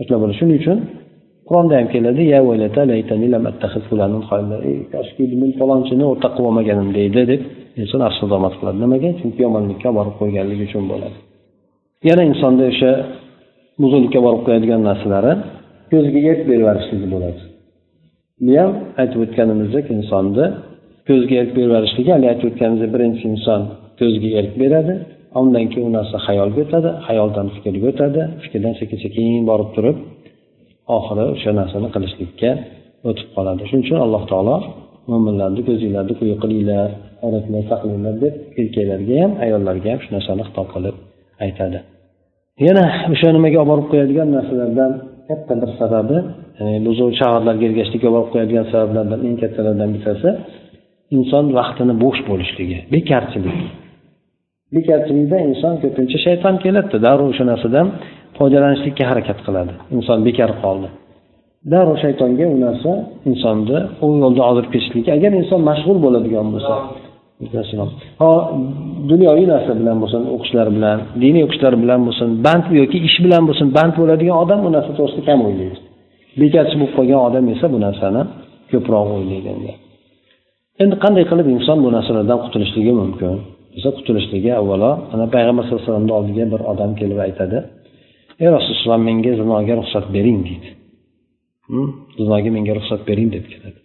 shular 0.06 0.20
bo'ladi. 0.22 0.36
Shuning 0.40 0.58
uchun 0.62 0.78
qur'onda 1.48 1.74
ham 1.80 1.88
keladi 1.94 2.24
koshki 4.94 5.24
men 5.42 5.52
falonchini 5.60 6.04
o'rtoq 6.12 6.32
qilib 6.36 6.50
olmaganim 6.50 6.90
deydi 7.00 7.22
deb 7.32 7.42
inson 7.82 8.02
afsus 8.08 8.22
nadomat 8.26 8.54
qiladi. 8.60 8.78
Nimaga? 8.84 9.10
Chunki 9.20 9.40
yomonlikka 9.46 9.90
borib 9.98 10.16
qo'yganligi 10.22 10.64
uchun 10.70 10.84
bo'ladi. 10.92 11.18
Yana 12.10 12.24
insonda 12.32 12.64
o'sha 12.72 12.92
buzuqlikka 13.82 14.20
borib 14.26 14.42
qo'yadigan 14.48 14.82
narsalari 14.90 15.34
ko'ziga 15.92 16.20
erk 16.32 16.42
beraverishligi 16.52 17.08
bo'ladi. 17.14 17.42
Bu 18.46 18.52
ham 18.60 18.72
aytib 19.02 19.20
o'tganimizdek 19.26 19.86
insonni 19.96 20.46
ko'zga 21.10 21.36
erk 21.42 21.52
beraverishligi 21.58 22.12
haligi 22.16 22.30
aytib 22.34 22.48
o'tganimizdek 22.52 22.92
birinchi 22.96 23.24
inson 23.34 23.62
ko'zga 24.00 24.30
erk 24.40 24.54
beradi 24.62 24.94
undan 25.40 25.66
keyin 25.72 25.86
u 25.90 25.92
narsa 25.98 26.18
xayolga 26.28 26.60
o'tadi 26.66 26.90
xayoldan 27.08 27.48
fikrga 27.56 27.88
o'tadi 27.92 28.22
fikrdan 28.44 28.74
sekin 28.80 28.98
sekin 29.06 29.42
borib 29.50 29.70
turib 29.76 29.98
oxiri 30.98 31.24
o'sha 31.34 31.52
narsani 31.60 31.88
qilishlikka 31.96 32.52
o'tib 33.10 33.28
qoladi. 33.36 33.62
Shuning 33.70 33.84
uchun 33.86 34.00
alloh 34.06 34.24
taolo 34.32 34.58
mo'minlarni 35.10 35.62
ko'zinglarni 35.70 36.14
quyi 36.20 36.36
qilinglar 36.44 36.90
odatlar 37.26 37.64
saqlanglar 37.72 38.16
deb 38.24 38.34
erkaklarga 38.62 39.16
ham 39.24 39.32
ayollarga 39.46 39.88
ham 39.94 40.00
shu 40.04 40.10
narsani 40.16 40.44
xitob 40.48 40.68
qilib 40.74 40.96
aytadi. 41.46 41.80
Yana 42.66 42.84
o'sha 43.14 43.30
nimaga 43.38 43.58
olib 43.64 43.70
borib 43.72 43.88
qo'yadigan 43.92 44.30
narsalardan 44.38 44.92
katta 45.30 45.54
bir 45.62 45.72
sababi 45.82 46.18
buzuq 46.88 47.12
shaharlarga 47.20 47.64
ergashishlikka 47.70 48.08
olib 48.10 48.16
borib 48.18 48.32
qo'yadigan 48.34 48.66
sabablardan 48.74 49.20
eng 49.28 49.36
kattalaridan 49.44 49.90
bittasi 49.96 50.30
inson 51.18 51.46
vaqtini 51.58 51.94
bo'sh 52.04 52.22
bo'lishligi 52.30 52.78
bekarchilik. 52.96 53.58
Bekarchilikda 54.76 55.38
inson 55.50 55.74
ko'pincha 55.84 56.18
shayton 56.28 56.56
keladida 56.64 56.98
darrov 57.08 57.28
o'sha 57.34 57.46
narsadan 57.52 57.88
foydalanishlikka 58.38 59.04
harakat 59.12 59.40
qiladi. 59.46 59.74
Inson 59.98 60.20
bekor 60.28 60.52
qoldi. 60.64 60.88
Darrov 61.74 61.98
shaytonga 62.04 62.46
u 62.54 62.58
narsa 62.66 62.92
insonni 63.30 63.80
u 64.06 64.08
yo'lda 64.24 64.44
olib 64.52 64.68
ketishlikka 64.74 65.12
agar 65.18 65.32
inson 65.42 65.62
mashg'ul 65.70 65.98
bo'ladigan 66.06 66.48
bo'lsa 66.54 66.76
ho 68.22 68.32
dunyoviy 69.12 69.46
narsa 69.54 69.72
bilan 69.80 69.98
bo'lsin 70.02 70.22
o'qishlari 70.36 70.72
bilan 70.78 70.98
diniy 71.24 71.44
o'qishlar 71.48 71.74
bilan 71.84 72.00
bo'lsin 72.08 72.30
band 72.46 72.66
yoki 72.80 72.98
ish 73.08 73.18
bilan 73.26 73.44
bo'lsin 73.48 73.68
band 73.78 73.94
bo'ladigan 74.00 74.38
odam 74.44 74.60
bu 74.66 74.70
narsa 74.76 74.92
to'g'risida 74.98 75.24
kam 75.30 75.40
o'ylaydi. 75.48 75.78
Bekatchi 76.42 76.76
bo'lib 76.80 76.94
qolgan 76.98 77.22
odam 77.28 77.46
esa 77.54 77.66
bu 77.74 77.80
narsani 77.86 78.22
ko'proq 78.72 79.08
o'ylaydi 79.18 79.72
endi 80.84 80.96
qanday 81.04 81.24
qilib 81.32 81.48
inson 81.56 81.78
bu 81.86 81.90
narsalardan 81.96 82.40
qutulishligi 82.46 82.94
mumkin? 83.02 83.34
Desa 83.76 83.90
qutulishligi 83.98 84.52
avvalo 84.62 84.92
ana 85.14 85.26
payg'ambar 85.36 85.64
sallallohu 85.64 85.82
alayhi 85.82 85.90
vasallamni 85.90 86.14
oldiga 86.20 86.46
bir 86.54 86.62
odam 86.72 86.92
kelib 87.00 87.20
aytadi 87.28 87.58
ey 88.44 88.48
rasululloh 88.56 89.00
menga 89.10 89.32
zinoga 89.42 89.74
ruxsat 89.80 90.06
bering 90.16 90.40
deydi 90.48 90.70
hm? 91.70 91.88
zinoga 92.20 92.50
menga 92.58 92.74
ruxsat 92.80 93.02
bering 93.10 93.30
deb 93.36 93.46
keladi 93.54 93.80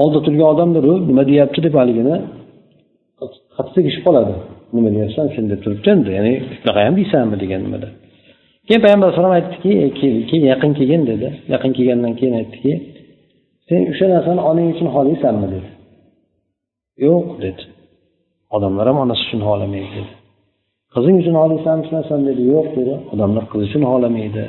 oldida 0.00 0.20
turgan 0.26 0.48
odam 0.54 0.68
nima 1.10 1.22
deyapti? 1.30 1.58
deb 1.66 1.74
haligini 1.80 2.16
qattiq 3.56 3.74
tegishib 3.78 4.02
qoladi. 4.08 4.34
Nima 4.76 4.88
deyapsan? 4.96 5.26
Sen 5.34 5.44
deb 5.52 5.60
turibdi 5.64 5.88
endi 5.94 6.10
ya'ni 6.18 6.32
shunaqa 6.58 6.80
ham 6.86 6.94
deysanmi 7.00 7.36
degan 7.42 7.60
nimada. 7.66 7.88
Keyin 8.66 8.80
payg'ambar 8.84 9.06
alayhisalom 9.08 9.34
aytdiki 9.38 9.70
keyin 10.28 10.44
yaqin 10.52 10.72
kelgin 10.78 11.02
dedi. 11.10 11.28
Yaqin 11.52 11.70
kelgandan 11.76 12.12
keyin 12.18 12.34
aytdiki 12.40 12.72
sen 13.68 13.80
o'sha 13.92 14.06
narsani 14.14 14.40
onang 14.50 14.68
uchun 14.74 14.88
xohlaysanmi? 14.94 15.46
dedi. 15.54 15.68
Yo'q 17.06 17.26
dedi. 17.44 17.62
Odamlar 18.56 18.84
ham 18.90 18.98
onasi 19.04 19.22
uchun 19.26 19.40
xohlamaydi 19.48 19.90
dedi. 19.96 20.12
Qizing 20.94 21.16
uchun 21.22 21.34
xohlaysanmi 21.40 21.82
shu 21.86 21.92
narsani 21.98 22.24
dedi. 22.30 22.42
Yo'q 22.54 22.66
dedi. 22.78 22.94
Odamlar 23.12 23.44
qiz 23.50 23.60
uchun 23.68 23.82
xohlamaydi. 23.90 24.44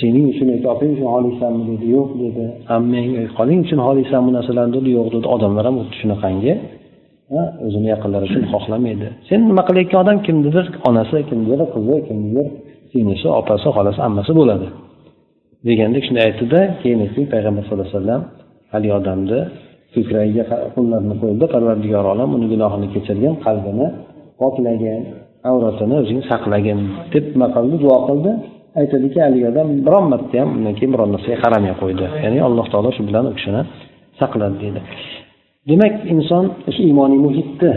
Sening 0.00 0.26
uchun 0.32 0.46
yoki 0.54 0.66
opang 0.74 0.90
uchun 0.94 1.08
xohlaysanmi? 1.14 1.62
dedi. 1.70 1.84
Yo'q 1.96 2.10
dedi. 2.22 2.44
Ammang 2.76 3.06
qoling 3.38 3.60
uchun 3.66 3.78
xohlaysanmi? 3.86 4.26
bu 4.28 4.32
narsalarni 4.38 4.72
dedi. 4.78 4.88
Yo'q 4.98 5.08
dedi. 5.14 5.26
Odamlar 5.36 5.64
ham 5.68 5.76
xuddi 5.80 5.96
shunaqangi 6.02 6.52
o'zini 7.66 7.88
yaqinlari 7.94 8.24
uchun 8.30 8.44
xohlamaydi. 8.52 9.08
Sen 9.28 9.40
nima 9.50 9.62
qilayotgan 9.68 9.98
odam 10.04 10.18
kimnidir 10.26 10.64
onasi 10.88 11.16
kimnidir 11.30 11.60
qizi 11.74 11.96
kimnidir 12.08 12.46
singlisi 12.92 13.28
opasi 13.40 13.68
xolasi 13.76 14.00
ammasi 14.08 14.32
bo'ladi. 14.40 14.66
Degandek 15.66 16.02
shunday 16.06 16.24
aytdida 16.28 16.60
keyin 16.82 16.98
payg'ambar 17.32 17.62
sallallohu 17.66 17.88
alayhi 17.88 17.98
vasallam 17.98 18.22
haligi 18.72 18.94
odamni 19.00 19.40
ko'kragiga 19.94 20.44
qo'llarini 20.74 21.14
qo'ydi 21.22 21.44
parvardigor 21.54 22.04
olam 22.14 22.28
uni 22.36 22.46
gunohini 22.52 22.86
kechirgin 22.94 23.34
qalbini 23.46 23.86
poklagin 24.40 25.00
avratini 25.50 25.94
o'zing 26.02 26.20
saqlagin 26.30 26.78
deb 27.12 27.24
nima 27.34 27.46
qildi 27.56 27.76
duo 27.84 27.98
qildi. 28.08 28.32
Aytadiki 28.80 29.18
haligi 29.26 29.46
odam 29.52 29.68
biron 29.86 30.04
marta 30.12 30.36
ham 30.40 30.48
undan 30.56 30.74
keyin 30.78 30.90
biron 30.94 31.10
narsaga 31.14 31.38
qaramay 31.44 31.74
qo'ydi. 31.82 32.06
Ya'ni 32.24 32.38
alloh 32.48 32.66
taolo 32.72 32.90
shu 32.96 33.02
bilan 33.08 33.24
u 33.30 33.32
kishini 33.38 33.62
saqladi 34.20 34.56
deydi. 34.62 34.80
Demak 35.70 35.94
inson 36.14 36.44
o'sha 36.68 36.82
iymoniy 36.88 37.20
muhitni 37.26 37.72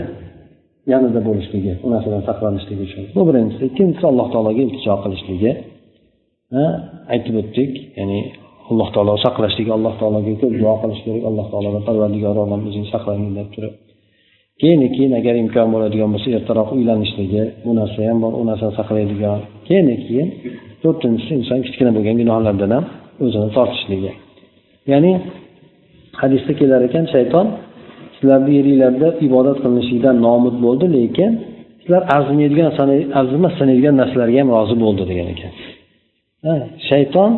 yanida 0.91 1.19
bo'lishligi 1.28 1.74
u 1.86 1.88
narsadan 1.93 2.24
saqlanishligi 2.30 2.82
uchun. 2.88 3.04
Bu 3.15 3.21
birinchisi. 3.28 3.63
Ikkinchisi 3.69 4.06
alloh 4.12 4.28
taologa 4.34 4.62
iltijo 4.65 4.95
qilishligi. 5.04 5.52
Aytib 7.13 7.36
o'tdik 7.41 7.71
ya'ni 8.00 8.19
alloh 8.71 8.89
taolo 8.95 9.13
saqlashligi 9.26 9.71
alloh 9.78 9.93
taologa 10.02 10.34
ko'p 10.41 10.54
duo 10.62 10.74
qilish 10.82 11.02
kerak 11.06 11.24
alloh 11.30 11.45
taolodan 11.52 11.84
parvardigor 11.88 12.36
olam 12.45 12.62
o'zing 12.69 12.86
saqlagin 12.93 13.32
deb 13.39 13.50
turib. 13.56 13.74
Keyin 14.62 14.82
keyin 14.95 15.13
agar 15.19 15.36
imkon 15.43 15.67
bo'ladigan 15.74 16.10
bo'lsa 16.13 16.28
ertaroq 16.39 16.69
uylanishligi 16.78 17.43
bu 17.65 17.71
narsa 17.80 18.00
ham 18.10 18.17
bor 18.24 18.34
u 18.41 18.43
narsani 18.50 18.74
saqlaydigan. 18.80 19.39
Keyin 19.67 19.88
keyin 20.06 20.28
to'rtinchisi 20.84 21.32
inson 21.39 21.60
kichkina 21.65 21.91
bo'lgan 21.98 22.15
gunohlardan 22.21 22.71
ham 22.76 22.86
o'zini 23.24 23.50
tortishligi. 23.58 24.12
Ya'ni 24.91 25.12
hadisda 26.21 26.54
kelar 26.60 26.82
ekan 26.88 27.06
shayton 27.15 27.48
sizlarni 28.15 28.51
yeringlarda 28.58 29.08
ibodat 29.28 29.58
qilinishidan 29.63 30.15
nomud 30.28 30.56
bo'ldi 30.65 30.86
lekin 30.97 31.32
sizlar 31.82 32.01
arzimaydigan 32.15 32.67
arzimas 33.19 33.54
sanaydigan 33.60 33.95
narsalarga 34.01 34.38
ham 34.41 34.49
rozi 34.56 34.75
bo'ldi 34.84 35.04
degan 35.12 35.28
ekan. 35.34 35.51
Shayton 36.89 37.32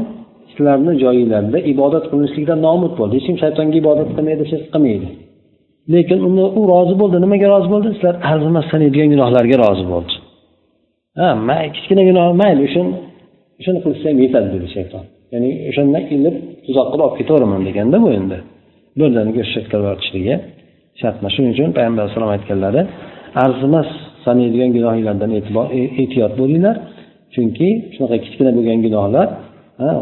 sizlarni 0.51 0.93
joyinglarda 1.03 1.57
ibodat 1.73 2.05
qilinishlikdan 2.11 2.59
nomud 2.67 2.93
bo'ldi. 2.99 3.13
Hech 3.17 3.25
kim 3.27 3.37
shaytonga 3.43 3.75
ibodat 3.83 4.09
qilmaydi 4.17 4.43
shirk 4.51 4.65
qilmaydi. 4.73 5.07
Lekin 5.93 6.19
uni 6.29 6.45
u 6.59 6.61
rozi 6.73 6.95
bo'ldi. 7.01 7.17
Nimaga 7.25 7.47
rozi 7.53 7.69
bo'ldi? 7.73 7.87
Sizlar 7.95 8.15
arzimas 8.31 8.65
sanaydigan 8.71 9.09
gunohlarga 9.13 9.55
rozi 9.63 9.85
bo'ldi. 9.93 10.13
Ha 11.19 11.27
kichkina 11.75 12.03
gunoh 12.09 12.27
mayli 12.41 12.61
o'shani 12.67 12.91
o'shani 13.59 13.79
qilishsa 13.83 14.05
ham 14.11 14.17
yetadi 14.25 14.47
dedi 14.55 14.67
shayton. 14.75 15.03
Ya'ni 15.33 15.49
o'shandan 15.69 16.03
ilib 16.15 16.35
tuzoq 16.65 16.87
qilib 16.91 17.03
olib 17.05 17.15
ketaveraman 17.19 17.61
deganda 17.67 17.97
bu 18.03 18.09
endi. 18.19 18.37
Birdaniga 18.99 19.39
o'sha 19.45 19.53
shaklga 19.55 20.35
shart 20.99 21.15
emas 21.21 21.31
shuning 21.35 21.51
uchun 21.55 21.69
payg'ambar 21.77 22.01
alayhisalom 22.03 22.31
aytganlari 22.35 22.81
arzimas 23.45 23.89
sanaydigan 24.25 24.69
gunohinglardan 24.77 25.29
e, 25.37 25.39
ehtiyot 26.01 26.33
bo'linglar. 26.41 26.75
Chunki 27.35 27.67
shunaqa 27.93 28.17
kichkina 28.25 28.51
bo'lgan 28.57 28.79
gunohlar 28.85 29.27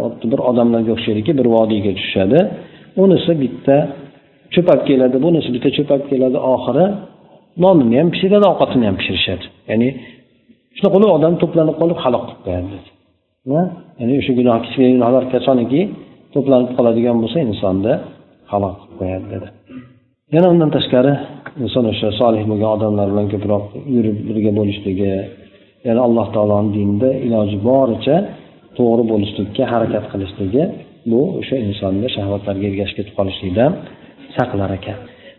xuddi 0.03 0.25
bir 0.31 0.39
odamlarga 0.49 0.91
o'xshaydiki 0.95 1.31
bir 1.39 1.47
vodiyga 1.55 1.91
tushishadi. 1.97 2.39
Unisi 3.03 3.31
bitta 3.43 3.77
cho'pab 4.53 4.79
keladi 4.89 5.17
bunisi 5.25 5.49
bitta 5.55 5.69
cho'pab 5.77 6.01
keladi 6.11 6.37
oxiri 6.53 6.85
nonini 7.63 7.95
ham 8.01 8.09
pishiradi 8.13 8.45
ovqatini 8.51 8.85
ham 8.89 8.95
pishirishadi. 9.01 9.45
Ya'ni 9.71 9.89
shunaqa 10.77 10.93
qilib 10.95 11.11
odam 11.17 11.33
to'planib 11.41 11.75
qolib 11.81 11.97
halok 12.03 12.23
qilib 12.29 12.41
qo'yadi. 12.45 12.77
Ya'ni 13.99 14.13
o'sha 14.21 14.33
gunoh 14.39 14.57
kichkina 14.65 14.89
gunohlar 14.95 15.23
qachoniki 15.33 15.81
to'planib 16.33 16.69
qoladigan 16.77 17.15
bo'lsa 17.23 17.37
insonni 17.47 17.93
halok 18.51 18.75
qilib 18.81 18.95
qo'yadi 18.99 19.25
dedi. 19.33 19.47
Yana 20.35 20.47
undan 20.53 20.69
tashqari 20.75 21.13
inson 21.63 21.85
o'sha 21.91 22.07
solih 22.21 22.43
bo'lgan 22.49 22.69
odamlar 22.77 23.07
bilan 23.11 23.27
ko'proq 23.33 23.63
yurib 23.95 24.17
birga 24.27 24.51
bo'lishligi 24.59 25.13
ya'ni 25.87 26.01
alloh 26.07 26.27
taoloni 26.35 26.69
dinida 26.77 27.09
iloji 27.27 27.57
boricha 27.69 28.15
to'g'ri 28.77 29.03
bo'lishlikka 29.11 29.63
harakat 29.73 30.05
qilishligi 30.11 30.63
bu 31.11 31.21
o'sha 31.39 31.55
insonni 31.67 32.07
shahvatlarga 32.15 32.65
ergashib 32.71 32.95
ketib 32.99 33.13
qolishlikdan 33.19 33.71
saqlar 34.37 34.71
ekan. 34.79 34.97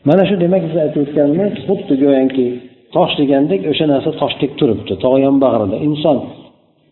Mana 0.08 0.22
shu 0.28 0.34
demak 0.44 0.62
biz 0.68 0.76
aytib 0.84 1.00
o'tganimiz 1.04 1.52
xuddi 1.66 1.94
go'yoki 2.04 2.46
tosh 2.94 3.14
degandek 3.20 3.60
o'sha 3.72 3.86
narsa 3.92 4.10
toshdek 4.20 4.52
turibdi. 4.60 4.92
Tog' 5.04 5.16
bag'rida 5.44 5.76
inson 5.88 6.16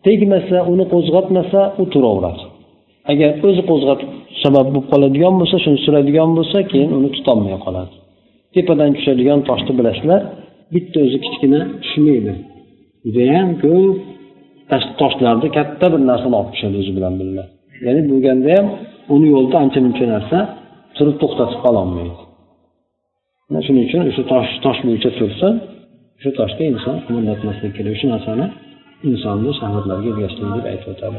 tegmasa 0.07 0.59
uni 0.73 0.85
qo'zg'atmasa 0.93 1.61
u 1.83 1.85
turaveradi. 1.95 2.45
Agar 3.11 3.31
o'zi 3.49 3.62
qo'zg'atib 3.71 4.11
sabab 4.43 4.67
bo'lib 4.73 4.87
qoladigan 4.93 5.35
bo'lsa 5.40 5.57
shuni 5.64 5.79
suradigan 5.85 6.31
bo'lsa 6.38 6.59
keyin 6.71 6.90
uni 6.99 7.09
tutolmay 7.17 7.57
qoladi. 7.67 7.95
Tepadan 8.55 8.90
tushadigan 8.97 9.40
toshni 9.49 9.73
bilasizlar 9.79 10.21
bitta 10.75 10.99
o'zi 11.07 11.19
kichkina 11.25 11.61
tushmaydi. 11.83 12.33
Judayam 13.05 13.48
ko'p 13.63 13.96
toshlarni 15.00 15.48
katta 15.57 15.87
bir 15.92 16.00
narsani 16.11 16.35
olib 16.40 16.50
tushadi 16.55 16.77
o'zi 16.83 16.92
bilan 16.96 17.15
birga. 17.21 17.44
Ya'ni 17.87 18.02
bo'lganda 18.11 18.50
ham 18.57 18.67
uni 19.15 19.27
yo'lida 19.35 19.57
ancha 19.65 19.79
muncha 19.87 20.05
narsa 20.15 20.38
turib 20.96 21.17
to'xtatib 21.23 21.61
qololmaydi 21.67 22.25
shuning 23.67 23.85
uchun 23.88 24.00
o'sha 24.11 24.23
tosh 24.33 24.50
tosh 24.65 24.81
bo'yicha 24.87 25.11
tursa 25.19 25.48
o'sha 26.19 26.31
toshga 26.40 26.65
inson 26.73 26.96
qimirlatmaslik 27.07 27.73
kerak 27.77 27.92
o'sha 27.96 28.09
narsani 28.15 28.46
insonni 29.09 29.52
san'atlarga 29.61 30.09
ergashtiradi 30.13 30.55
deb 30.59 30.67
aytib 30.73 30.88
o'tadi. 30.94 31.19